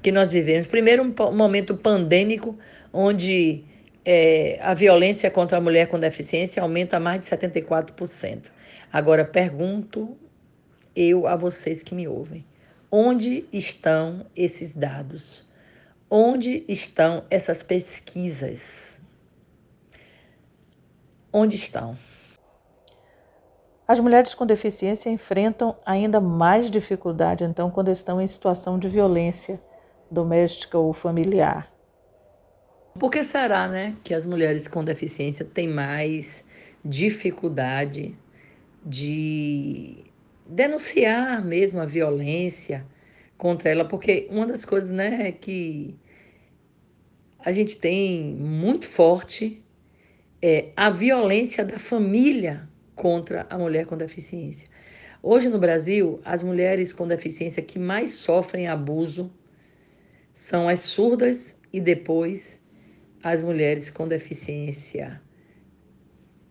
que 0.00 0.12
nós 0.12 0.30
vivemos. 0.30 0.68
Primeiro, 0.68 1.02
um 1.02 1.36
momento 1.36 1.76
pandêmico, 1.76 2.56
onde 2.92 3.64
é, 4.04 4.60
a 4.62 4.74
violência 4.74 5.28
contra 5.28 5.58
a 5.58 5.60
mulher 5.60 5.88
com 5.88 5.98
deficiência 5.98 6.62
aumenta 6.62 7.00
mais 7.00 7.24
de 7.24 7.30
74%. 7.30 8.44
Agora, 8.92 9.24
pergunto 9.24 10.16
eu 10.94 11.26
a 11.26 11.34
vocês 11.34 11.82
que 11.82 11.92
me 11.92 12.06
ouvem: 12.06 12.44
onde 12.90 13.46
estão 13.52 14.26
esses 14.34 14.72
dados? 14.72 15.44
Onde 16.10 16.64
estão 16.68 17.24
essas 17.30 17.62
pesquisas? 17.62 18.98
Onde 21.32 21.56
estão? 21.56 21.96
As 23.88 24.00
mulheres 24.00 24.34
com 24.34 24.44
deficiência 24.44 25.10
enfrentam 25.10 25.76
ainda 25.84 26.20
mais 26.20 26.70
dificuldade, 26.70 27.44
então, 27.44 27.70
quando 27.70 27.90
estão 27.90 28.20
em 28.20 28.26
situação 28.26 28.78
de 28.78 28.88
violência 28.88 29.60
doméstica 30.10 30.78
ou 30.78 30.92
familiar. 30.92 31.70
Por 32.98 33.10
que 33.10 33.22
será, 33.22 33.68
né, 33.68 33.94
que 34.02 34.14
as 34.14 34.24
mulheres 34.24 34.66
com 34.66 34.84
deficiência 34.84 35.44
têm 35.44 35.68
mais 35.68 36.42
dificuldade 36.84 38.16
de 38.84 40.05
denunciar 40.48 41.44
mesmo 41.44 41.80
a 41.80 41.86
violência 41.86 42.86
contra 43.36 43.70
ela? 43.70 43.84
Porque 43.84 44.26
uma 44.30 44.46
das 44.46 44.64
coisas, 44.64 44.90
né, 44.90 45.32
que 45.32 45.94
a 47.38 47.52
gente 47.52 47.78
tem 47.78 48.34
muito 48.34 48.88
forte 48.88 49.62
é 50.42 50.70
a 50.76 50.90
violência 50.90 51.64
da 51.64 51.78
família 51.78 52.68
contra 52.94 53.46
a 53.48 53.58
mulher 53.58 53.86
com 53.86 53.96
deficiência. 53.96 54.68
Hoje 55.22 55.48
no 55.48 55.58
Brasil, 55.58 56.20
as 56.24 56.42
mulheres 56.42 56.92
com 56.92 57.06
deficiência 57.06 57.62
que 57.62 57.78
mais 57.78 58.12
sofrem 58.12 58.68
abuso 58.68 59.30
são 60.34 60.68
as 60.68 60.80
surdas 60.80 61.56
e 61.72 61.80
depois 61.80 62.60
as 63.22 63.42
mulheres 63.42 63.90
com 63.90 64.06
deficiência 64.06 65.20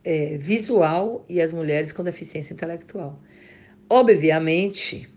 é, 0.04 0.38
visual 0.38 1.26
e 1.28 1.42
as 1.42 1.54
mulheres 1.54 1.92
com 1.92 2.04
deficiência 2.04 2.54
intelectual. 2.54 3.20
Obviamente, 3.90 5.08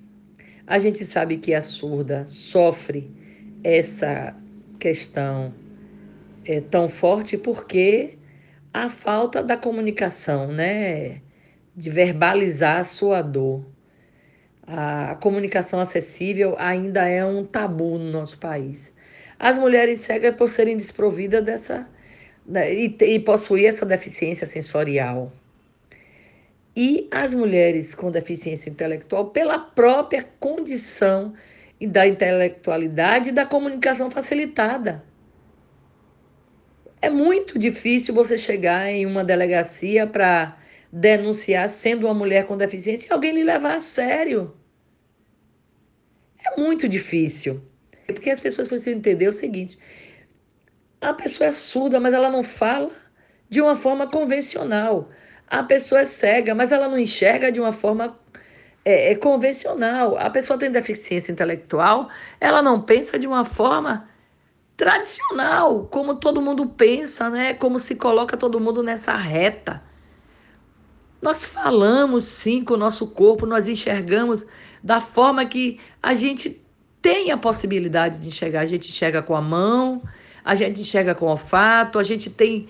a 0.66 0.78
gente 0.78 1.02
sabe 1.04 1.38
que 1.38 1.54
a 1.54 1.62
surda 1.62 2.26
sofre 2.26 3.11
essa 3.64 4.37
questão 4.78 5.54
é, 6.44 6.61
tão 6.61 6.88
forte 6.88 7.38
porque 7.38 8.18
a 8.72 8.90
falta 8.90 9.42
da 9.42 9.57
comunicação, 9.57 10.52
né? 10.52 11.22
De 11.74 11.88
verbalizar 11.88 12.81
a 12.81 12.85
sua 12.85 13.22
dor. 13.22 13.64
A 14.66 15.16
comunicação 15.16 15.81
acessível 15.81 16.54
ainda 16.59 17.09
é 17.09 17.24
um 17.24 17.44
tabu 17.44 17.96
no 17.96 18.11
nosso 18.11 18.37
país. 18.38 18.92
As 19.38 19.57
mulheres 19.57 20.00
cegas, 20.00 20.35
por 20.37 20.50
serem 20.50 20.76
desprovidas 20.76 21.42
dessa. 21.42 21.88
Né, 22.46 22.74
e, 22.74 22.96
e 23.00 23.18
possuir 23.20 23.66
essa 23.66 23.85
deficiência 23.87 24.46
sensorial. 24.46 25.33
E 26.76 27.09
as 27.11 27.35
mulheres 27.35 27.94
com 27.94 28.11
deficiência 28.11 28.70
intelectual, 28.70 29.31
pela 29.31 29.59
própria 29.59 30.22
condição 30.38 31.35
da 31.87 32.07
intelectualidade 32.07 33.31
e 33.31 33.33
da 33.33 33.46
comunicação 33.46 34.11
facilitada. 34.11 35.04
É 37.00 37.09
muito 37.09 37.59
difícil 37.59 38.12
você 38.12 38.37
chegar 38.37 38.88
em 38.88 39.07
uma 39.07 39.22
delegacia 39.22 40.07
para 40.07 40.57
denunciar 40.90 41.68
sendo 41.70 42.07
uma 42.07 42.14
mulher 42.14 42.46
com 42.46 42.57
deficiência 42.57 43.09
e 43.09 43.12
alguém 43.12 43.33
lhe 43.33 43.44
levar 43.44 43.76
a 43.76 43.81
sério. 43.81 44.57
É 46.44 46.61
muito 46.61 46.88
difícil. 46.88 47.62
Porque 48.07 48.31
as 48.31 48.40
pessoas 48.40 48.66
precisam 48.66 48.94
entender 48.94 49.28
o 49.28 49.33
seguinte: 49.33 49.78
a 51.00 51.12
pessoa 51.12 51.48
é 51.48 51.52
surda, 51.52 52.00
mas 52.00 52.14
ela 52.14 52.31
não 52.31 52.42
fala 52.42 52.90
de 53.48 53.61
uma 53.61 53.76
forma 53.76 54.07
convencional. 54.07 55.11
A 55.50 55.62
pessoa 55.62 56.02
é 56.02 56.04
cega, 56.04 56.54
mas 56.54 56.72
ela 56.72 56.88
não 56.88 56.98
enxerga 56.98 57.50
de 57.50 57.58
uma 57.58 57.72
forma 57.72 58.18
é, 58.84 59.12
é 59.12 59.14
convencional. 59.14 60.16
A 60.18 60.30
pessoa 60.30 60.58
tem 60.58 60.70
deficiência 60.70 61.32
intelectual, 61.32 62.08
ela 62.40 62.62
não 62.62 62.80
pensa 62.80 63.18
de 63.18 63.26
uma 63.26 63.44
forma 63.44 64.08
tradicional, 64.76 65.87
como 65.90 66.14
todo 66.14 66.40
mundo 66.40 66.66
pensa, 66.66 67.28
né? 67.28 67.52
Como 67.54 67.78
se 67.78 67.96
coloca 67.96 68.37
todo 68.37 68.61
mundo 68.61 68.82
nessa 68.82 69.14
reta. 69.16 69.82
Nós 71.20 71.44
falamos 71.44 72.24
sim 72.24 72.62
com 72.62 72.74
o 72.74 72.76
nosso 72.76 73.08
corpo, 73.08 73.44
nós 73.44 73.66
enxergamos 73.66 74.46
da 74.82 75.00
forma 75.00 75.44
que 75.44 75.80
a 76.00 76.14
gente 76.14 76.62
tem 77.02 77.32
a 77.32 77.37
possibilidade 77.37 78.18
de 78.18 78.28
enxergar. 78.28 78.61
A 78.61 78.66
gente 78.66 78.88
enxerga 78.88 79.20
com 79.20 79.34
a 79.34 79.40
mão, 79.40 80.00
a 80.44 80.54
gente 80.54 80.80
enxerga 80.80 81.14
com 81.14 81.26
o 81.26 81.30
olfato, 81.30 81.98
a 81.98 82.04
gente 82.04 82.30
tem 82.30 82.68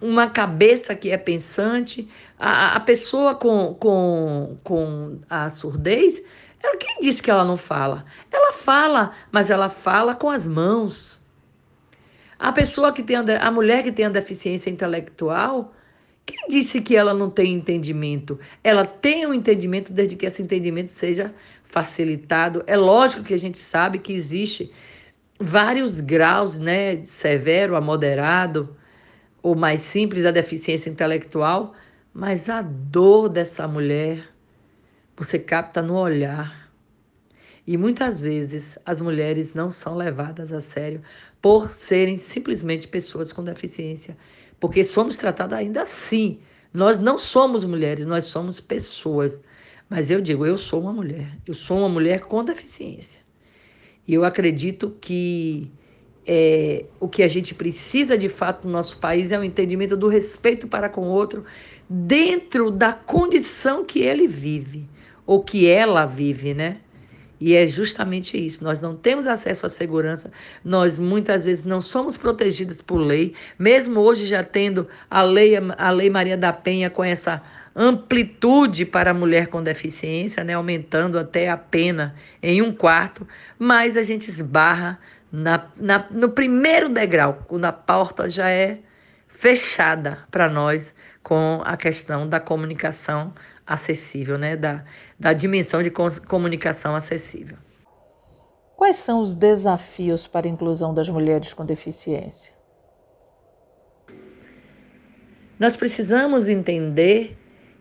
uma 0.00 0.28
cabeça 0.28 0.94
que 0.94 1.10
é 1.10 1.16
pensante. 1.16 2.08
A, 2.38 2.76
a 2.76 2.80
pessoa 2.80 3.34
com, 3.34 3.74
com, 3.74 4.56
com 4.62 5.18
a 5.28 5.50
surdez, 5.50 6.22
ela, 6.62 6.76
quem 6.76 7.00
disse 7.00 7.22
que 7.22 7.30
ela 7.30 7.44
não 7.44 7.56
fala? 7.56 8.04
Ela 8.30 8.52
fala, 8.52 9.12
mas 9.30 9.50
ela 9.50 9.68
fala 9.68 10.14
com 10.14 10.30
as 10.30 10.46
mãos. 10.46 11.20
A 12.38 12.52
pessoa 12.52 12.92
que 12.92 13.02
tem 13.02 13.16
a, 13.16 13.22
a 13.40 13.50
mulher 13.50 13.82
que 13.82 13.92
tem 13.92 14.04
a 14.04 14.10
deficiência 14.10 14.70
intelectual, 14.70 15.74
quem 16.24 16.48
disse 16.48 16.80
que 16.80 16.94
ela 16.94 17.14
não 17.14 17.30
tem 17.30 17.52
entendimento? 17.54 18.38
Ela 18.62 18.84
tem 18.84 19.26
um 19.26 19.34
entendimento 19.34 19.92
desde 19.92 20.14
que 20.14 20.26
esse 20.26 20.42
entendimento 20.42 20.90
seja 20.90 21.34
facilitado. 21.64 22.62
É 22.66 22.76
lógico 22.76 23.22
que 23.22 23.34
a 23.34 23.38
gente 23.38 23.58
sabe 23.58 23.98
que 23.98 24.12
existe 24.12 24.70
vários 25.40 26.00
graus, 26.00 26.58
né, 26.58 26.96
de 26.96 27.08
severo 27.08 27.76
a 27.76 27.80
moderado 27.80 28.76
ou 29.42 29.54
mais 29.54 29.82
simples 29.82 30.24
da 30.24 30.30
deficiência 30.30 30.90
intelectual, 30.90 31.74
mas 32.12 32.48
a 32.48 32.62
dor 32.62 33.28
dessa 33.28 33.66
mulher 33.68 34.28
você 35.16 35.38
capta 35.38 35.82
no 35.82 35.94
olhar. 35.94 36.70
E 37.66 37.76
muitas 37.76 38.20
vezes 38.20 38.78
as 38.84 39.00
mulheres 39.00 39.52
não 39.52 39.70
são 39.70 39.94
levadas 39.94 40.52
a 40.52 40.60
sério 40.60 41.02
por 41.42 41.70
serem 41.70 42.16
simplesmente 42.16 42.88
pessoas 42.88 43.32
com 43.32 43.44
deficiência, 43.44 44.16
porque 44.58 44.82
somos 44.84 45.16
tratadas 45.16 45.58
ainda 45.58 45.82
assim. 45.82 46.40
Nós 46.72 46.98
não 46.98 47.18
somos 47.18 47.64
mulheres, 47.64 48.06
nós 48.06 48.24
somos 48.24 48.60
pessoas. 48.60 49.40
Mas 49.88 50.10
eu 50.10 50.20
digo, 50.20 50.44
eu 50.46 50.58
sou 50.58 50.80
uma 50.80 50.92
mulher, 50.92 51.36
eu 51.46 51.54
sou 51.54 51.78
uma 51.78 51.88
mulher 51.88 52.20
com 52.20 52.44
deficiência. 52.44 53.22
E 54.06 54.14
eu 54.14 54.24
acredito 54.24 54.96
que 55.00 55.70
é, 56.26 56.84
o 57.00 57.08
que 57.08 57.22
a 57.22 57.28
gente 57.28 57.54
precisa 57.54 58.16
de 58.16 58.28
fato 58.28 58.66
no 58.66 58.72
nosso 58.72 58.98
país 58.98 59.32
é 59.32 59.38
o 59.38 59.44
entendimento 59.44 59.96
do 59.96 60.08
respeito 60.08 60.66
para 60.66 60.88
com 60.88 61.02
o 61.02 61.10
outro 61.10 61.44
dentro 61.88 62.70
da 62.70 62.92
condição 62.92 63.84
que 63.84 64.00
ele 64.00 64.26
vive, 64.26 64.86
ou 65.24 65.42
que 65.42 65.66
ela 65.66 66.04
vive, 66.04 66.52
né? 66.52 66.78
E 67.40 67.54
é 67.54 67.68
justamente 67.68 68.36
isso. 68.36 68.64
Nós 68.64 68.80
não 68.80 68.96
temos 68.96 69.26
acesso 69.26 69.64
à 69.64 69.68
segurança, 69.68 70.30
nós 70.64 70.98
muitas 70.98 71.44
vezes 71.44 71.64
não 71.64 71.80
somos 71.80 72.16
protegidos 72.16 72.82
por 72.82 72.98
lei, 72.98 73.34
mesmo 73.58 74.00
hoje 74.00 74.26
já 74.26 74.42
tendo 74.42 74.88
a 75.08 75.22
lei, 75.22 75.54
a 75.56 75.90
lei 75.90 76.10
Maria 76.10 76.36
da 76.36 76.52
Penha 76.52 76.90
com 76.90 77.04
essa 77.04 77.40
amplitude 77.74 78.84
para 78.84 79.12
a 79.12 79.14
mulher 79.14 79.46
com 79.46 79.62
deficiência, 79.62 80.42
né, 80.42 80.54
aumentando 80.54 81.16
até 81.16 81.48
a 81.48 81.56
pena 81.56 82.16
em 82.42 82.60
um 82.60 82.72
quarto, 82.72 83.26
mas 83.56 83.96
a 83.96 84.02
gente 84.02 84.28
esbarra 84.28 84.98
na, 85.30 85.70
na, 85.76 86.06
no 86.10 86.30
primeiro 86.30 86.88
degrau, 86.88 87.44
quando 87.46 87.64
a 87.64 87.72
porta 87.72 88.28
já 88.28 88.50
é 88.50 88.80
fechada 89.28 90.26
para 90.30 90.48
nós 90.48 90.94
com 91.22 91.60
a 91.64 91.76
questão 91.76 92.28
da 92.28 92.40
comunicação 92.40 93.34
acessível, 93.66 94.38
né? 94.38 94.56
da, 94.56 94.84
da 95.18 95.32
dimensão 95.32 95.82
de 95.82 95.90
comunicação 95.90 96.96
acessível. 96.96 97.56
Quais 98.76 98.96
são 98.96 99.20
os 99.20 99.34
desafios 99.34 100.26
para 100.26 100.46
a 100.46 100.50
inclusão 100.50 100.94
das 100.94 101.08
mulheres 101.08 101.52
com 101.52 101.66
deficiência? 101.66 102.52
Nós 105.58 105.76
precisamos 105.76 106.46
entender 106.46 107.36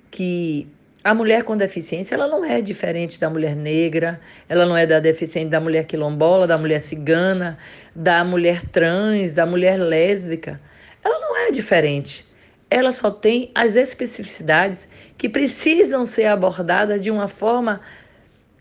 que 0.10 0.68
a 1.10 1.14
mulher 1.14 1.44
com 1.44 1.56
deficiência 1.56 2.16
ela 2.16 2.28
não 2.28 2.44
é 2.44 2.62
diferente 2.62 3.20
da 3.20 3.30
mulher 3.30 3.56
negra, 3.56 4.20
ela 4.50 4.66
não 4.66 4.76
é 4.76 4.86
da 4.86 5.00
deficiente 5.00 5.50
da 5.50 5.60
mulher 5.60 5.86
quilombola, 5.86 6.46
da 6.46 6.58
mulher 6.58 6.82
cigana, 6.82 7.58
da 7.96 8.24
mulher 8.24 8.62
trans, 8.72 9.32
da 9.32 9.46
mulher 9.46 9.78
lésbica. 9.78 10.60
Ela 11.04 11.20
não 11.20 11.38
é 11.38 11.52
diferente 11.52 12.28
ela 12.70 12.92
só 12.92 13.10
tem 13.10 13.52
as 13.56 13.76
especificidades 13.76 14.88
que 15.18 15.30
precisam 15.30 16.06
ser 16.06 16.26
abordadas 16.26 17.02
de 17.02 17.10
uma 17.10 17.28
forma 17.28 17.82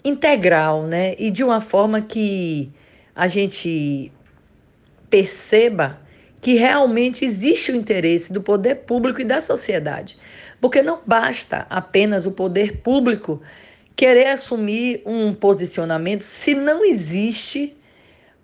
integral, 0.05 0.85
né? 0.85 1.15
E 1.19 1.31
de 1.31 1.43
uma 1.43 1.61
forma 1.61 2.01
que 2.01 2.71
a 3.15 3.27
gente 3.27 4.13
perceba 5.11 5.99
que 6.47 6.55
realmente 6.55 7.25
existe 7.25 7.73
o 7.73 7.75
interesse 7.75 8.33
do 8.33 8.41
poder 8.41 8.77
público 8.77 9.21
e 9.21 9.25
da 9.25 9.41
sociedade. 9.41 10.17
Porque 10.61 10.81
não 10.81 11.01
basta 11.05 11.67
apenas 11.69 12.25
o 12.25 12.31
poder 12.31 12.83
público 12.83 13.43
querer 13.97 14.29
assumir 14.29 15.03
um 15.05 15.35
posicionamento 15.35 16.23
se 16.23 16.55
não 16.55 16.85
existe 16.85 17.77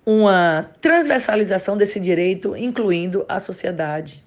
uma 0.04 0.68
transversalização 0.80 1.76
desse 1.76 2.00
direito, 2.00 2.56
incluindo 2.56 3.24
a 3.28 3.38
sociedade. 3.38 4.20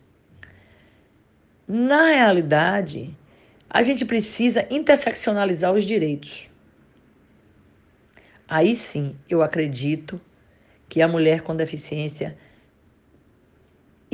Na 1.67 2.11
realidade, 2.11 3.13
a 3.69 3.81
gente 3.81 4.05
precisa 4.05 4.65
interseccionalizar 4.71 5.73
os 5.73 5.83
direitos. 5.83 6.49
Aí 8.47 8.73
sim, 8.73 9.17
eu 9.29 9.41
acredito 9.41 10.21
que 10.87 11.01
a 11.01 11.09
mulher 11.09 11.41
com 11.41 11.53
deficiência 11.53 12.37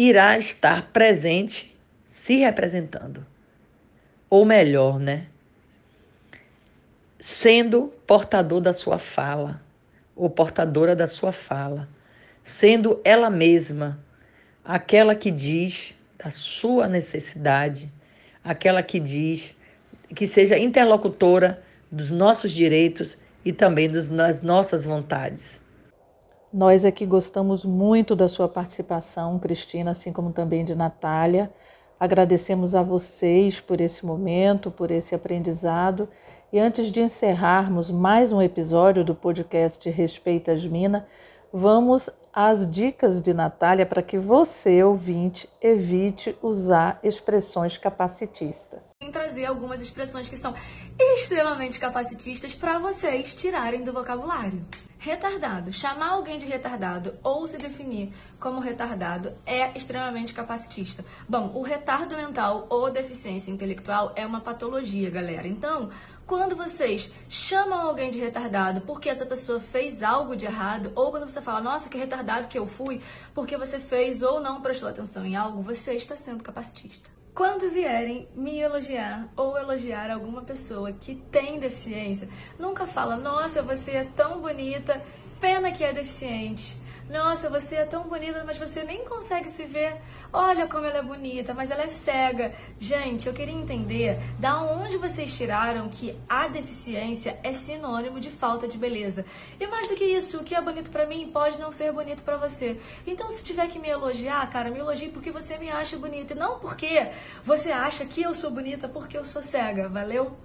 irá 0.10 0.36
estar 0.36 0.92
presente, 0.92 1.78
se 2.10 2.38
representando. 2.38 3.24
Ou 4.28 4.44
melhor, 4.44 5.00
né? 5.00 5.28
Sendo 7.20 7.94
portador 8.08 8.62
da 8.62 8.74
sua 8.74 8.98
fala, 8.98 9.62
ou 10.16 10.28
portadora 10.28 10.96
da 10.96 11.06
sua 11.06 11.32
fala, 11.32 11.88
sendo 12.44 13.00
ela 13.04 13.30
mesma 13.30 14.04
aquela 14.66 15.14
que 15.16 15.30
diz 15.30 15.94
da 16.18 16.32
sua 16.32 16.88
necessidade, 16.88 17.92
aquela 18.44 18.82
que 18.82 19.00
diz 19.00 19.56
que 20.16 20.26
seja 20.26 20.58
interlocutora 20.58 21.62
dos 21.92 22.10
nossos 22.10 22.52
direitos 22.52 23.20
e 23.46 23.54
também 23.54 23.88
das 23.88 24.10
nossas 24.42 24.84
vontades. 24.84 25.61
Nós 26.54 26.84
aqui 26.84 27.06
gostamos 27.06 27.64
muito 27.64 28.14
da 28.14 28.28
sua 28.28 28.46
participação, 28.46 29.40
Cristina, 29.40 29.92
assim 29.92 30.12
como 30.12 30.34
também 30.34 30.66
de 30.66 30.76
Natália. 30.76 31.50
Agradecemos 31.98 32.76
a 32.76 32.84
vocês 32.84 33.62
por 33.62 33.80
esse 33.80 34.06
momento, 34.06 34.70
por 34.70 34.92
esse 34.92 35.16
aprendizado. 35.16 36.10
E 36.52 36.60
antes 36.60 36.92
de 36.92 37.00
encerrarmos 37.00 37.90
mais 37.90 38.34
um 38.34 38.42
episódio 38.42 39.02
do 39.02 39.16
podcast 39.16 39.90
Respeita 39.90 40.52
as 40.52 40.66
Minas, 40.68 41.04
vamos 41.54 42.10
às 42.34 42.70
dicas 42.70 43.22
de 43.22 43.34
Natália 43.34 43.86
para 43.86 44.02
que 44.02 44.18
você, 44.18 44.84
ouvinte, 44.84 45.50
evite 45.62 46.36
usar 46.42 47.00
expressões 47.04 47.78
capacitistas. 47.78 48.90
Vou 49.02 49.12
trazer 49.12 49.46
algumas 49.46 49.82
expressões 49.82 50.30
que 50.30 50.38
são 50.38 50.54
extremamente 51.00 51.80
capacitistas 51.80 52.54
para 52.54 52.80
vocês 52.80 53.36
tirarem 53.36 53.84
do 53.84 53.94
vocabulário. 53.94 54.66
Retardado. 55.04 55.74
Chamar 55.74 56.12
alguém 56.12 56.38
de 56.38 56.46
retardado 56.46 57.18
ou 57.24 57.48
se 57.48 57.58
definir 57.58 58.14
como 58.40 58.60
retardado 58.60 59.34
é 59.48 59.76
extremamente 59.76 60.32
capacitista. 60.32 61.04
Bom, 61.28 61.54
o 61.56 61.64
retardo 61.64 62.16
mental 62.16 62.68
ou 62.70 62.92
deficiência 62.92 63.50
intelectual 63.50 64.14
é 64.16 64.24
uma 64.28 64.42
patologia, 64.42 65.10
galera. 65.10 65.48
Então, 65.48 65.90
quando 66.32 66.56
vocês 66.56 67.12
chamam 67.28 67.78
alguém 67.78 68.10
de 68.10 68.18
retardado 68.18 68.80
porque 68.80 69.10
essa 69.10 69.26
pessoa 69.26 69.60
fez 69.60 70.02
algo 70.02 70.34
de 70.34 70.46
errado, 70.46 70.94
ou 70.96 71.12
quando 71.12 71.30
você 71.30 71.42
fala, 71.42 71.60
nossa, 71.60 71.90
que 71.90 71.98
retardado 71.98 72.48
que 72.48 72.58
eu 72.58 72.66
fui, 72.66 73.02
porque 73.34 73.58
você 73.58 73.82
fez 73.82 74.22
ou 74.22 74.40
não 74.40 74.62
prestou 74.62 74.88
atenção 74.88 75.26
em 75.26 75.36
algo, 75.36 75.62
você 75.62 75.94
está 75.94 76.16
sendo 76.16 76.42
capacitista. 76.42 77.10
Quando 77.36 77.70
vierem 77.70 78.30
me 78.34 78.58
elogiar 78.58 79.28
ou 79.36 79.58
elogiar 79.58 80.10
alguma 80.10 80.42
pessoa 80.42 80.94
que 80.94 81.16
tem 81.16 81.60
deficiência, 81.60 82.30
nunca 82.58 82.88
fala, 82.88 83.18
nossa, 83.18 83.62
você 83.62 83.92
é 83.92 84.06
tão 84.06 84.40
bonita, 84.40 85.04
pena 85.38 85.70
que 85.70 85.84
é 85.84 85.92
deficiente. 85.92 86.81
Nossa, 87.12 87.50
você 87.50 87.76
é 87.76 87.86
tão 87.86 88.04
bonita, 88.04 88.42
mas 88.46 88.58
você 88.58 88.86
nem 88.86 89.04
consegue 89.04 89.50
se 89.50 89.66
ver. 89.66 90.02
Olha 90.32 90.66
como 90.66 90.86
ela 90.86 91.00
é 91.00 91.04
bonita, 91.04 91.54
mas 91.54 91.70
ela 91.70 91.84
é 91.84 91.88
cega. 91.90 92.56
Gente, 92.80 93.28
eu 93.28 93.34
queria 93.34 93.54
entender 93.54 94.18
da 94.40 94.62
onde 94.62 94.96
vocês 94.96 95.36
tiraram 95.36 95.90
que 95.90 96.18
a 96.30 96.48
deficiência 96.48 97.38
é 97.44 97.52
sinônimo 97.52 98.18
de 98.18 98.30
falta 98.30 98.66
de 98.66 98.78
beleza. 98.78 99.26
E 99.60 99.68
mais 99.68 99.90
do 99.90 99.96
que 99.96 100.06
isso, 100.06 100.40
o 100.40 100.44
que 100.46 100.56
é 100.56 100.62
bonito 100.62 100.90
para 100.90 101.06
mim 101.06 101.30
pode 101.34 101.60
não 101.60 101.70
ser 101.70 101.92
bonito 101.92 102.24
para 102.24 102.38
você. 102.38 102.80
Então, 103.06 103.30
se 103.30 103.44
tiver 103.44 103.68
que 103.68 103.78
me 103.78 103.90
elogiar, 103.90 104.50
cara, 104.50 104.72
me 104.72 104.80
elogie 104.80 105.10
porque 105.10 105.32
você 105.32 105.58
me 105.58 105.70
acha 105.70 105.98
bonita 105.98 106.34
e 106.34 106.38
não 106.38 106.60
porque 106.60 107.12
você 107.44 107.74
acha 107.74 108.06
que 108.06 108.22
eu 108.22 108.34
sou 108.34 108.52
bonita 108.52 108.88
porque 108.88 109.18
eu 109.18 109.26
sou 109.26 109.42
cega. 109.42 109.90
Valeu? 109.90 110.38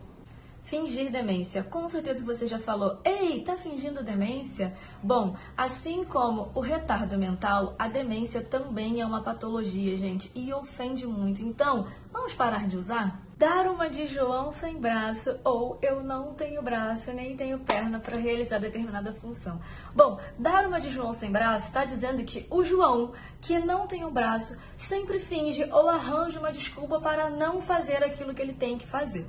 Fingir 0.67 1.13
demência. 1.13 1.63
Com 1.63 1.89
certeza 1.89 2.25
você 2.25 2.45
já 2.45 2.59
falou, 2.59 2.99
ei, 3.05 3.41
tá 3.41 3.57
fingindo 3.57 4.03
demência? 4.03 4.77
Bom, 5.01 5.37
assim 5.57 6.03
como 6.03 6.51
o 6.57 6.61
retardo 6.61 7.17
mental, 7.17 7.77
a 7.79 7.87
demência 7.87 8.43
também 8.43 9.01
é 9.01 9.07
uma 9.07 9.23
patologia, 9.23 9.97
gente, 9.97 10.29
e 10.35 10.53
ofende 10.53 11.07
muito. 11.07 11.41
Então, 11.41 11.87
vamos 12.13 12.35
parar 12.35 12.67
de 12.67 12.77
usar? 12.77 13.23
Dar 13.39 13.69
uma 13.69 13.89
de 13.89 14.07
João 14.07 14.51
sem 14.51 14.77
braço 14.81 15.39
ou 15.45 15.79
eu 15.81 16.03
não 16.03 16.35
tenho 16.35 16.61
braço 16.63 17.13
nem 17.13 17.37
tenho 17.37 17.61
perna 17.61 18.01
para 18.01 18.17
realizar 18.17 18.59
determinada 18.59 19.13
função. 19.13 19.61
Bom, 19.95 20.19
dar 20.37 20.67
uma 20.67 20.81
de 20.81 20.91
João 20.91 21.13
sem 21.13 21.31
braço 21.31 21.67
está 21.67 21.85
dizendo 21.85 22.25
que 22.25 22.45
o 22.51 22.65
João, 22.65 23.13
que 23.41 23.57
não 23.61 23.87
tem 23.87 24.05
o 24.05 24.11
braço, 24.11 24.57
sempre 24.77 25.21
finge 25.21 25.63
ou 25.71 25.89
arranja 25.89 26.41
uma 26.41 26.51
desculpa 26.51 26.99
para 26.99 27.31
não 27.31 27.61
fazer 27.61 28.03
aquilo 28.03 28.35
que 28.35 28.43
ele 28.43 28.55
tem 28.55 28.77
que 28.77 28.87
fazer. 28.87 29.25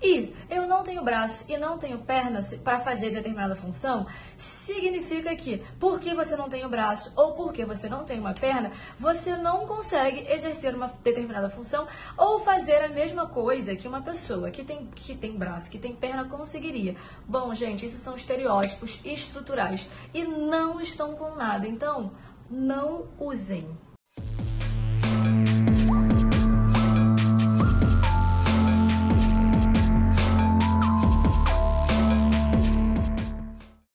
E 0.00 0.32
eu 0.48 0.66
não 0.66 0.84
tenho 0.84 1.02
braço 1.02 1.44
e 1.48 1.56
não 1.56 1.76
tenho 1.76 1.98
pernas 1.98 2.54
para 2.54 2.78
fazer 2.78 3.10
determinada 3.10 3.56
função, 3.56 4.06
significa 4.36 5.34
que 5.34 5.62
porque 5.80 6.14
você 6.14 6.36
não 6.36 6.48
tem 6.48 6.64
o 6.64 6.68
braço 6.68 7.12
ou 7.16 7.32
porque 7.32 7.64
você 7.64 7.88
não 7.88 8.04
tem 8.04 8.20
uma 8.20 8.32
perna, 8.32 8.70
você 8.98 9.36
não 9.36 9.66
consegue 9.66 10.24
exercer 10.30 10.74
uma 10.74 10.92
determinada 11.02 11.50
função 11.50 11.88
ou 12.16 12.38
fazer 12.38 12.76
a 12.76 12.88
mesma 12.88 13.26
coisa 13.26 13.74
que 13.74 13.88
uma 13.88 14.00
pessoa 14.00 14.50
que 14.50 14.62
tem, 14.62 14.86
que 14.94 15.16
tem 15.16 15.36
braço, 15.36 15.70
que 15.70 15.78
tem 15.78 15.94
perna 15.94 16.24
conseguiria. 16.24 16.94
Bom, 17.26 17.52
gente, 17.52 17.84
isso 17.84 17.98
são 17.98 18.14
estereótipos 18.14 19.00
estruturais 19.04 19.88
e 20.14 20.22
não 20.24 20.80
estão 20.80 21.14
com 21.16 21.34
nada. 21.34 21.66
Então, 21.66 22.12
não 22.48 23.08
usem. 23.18 23.68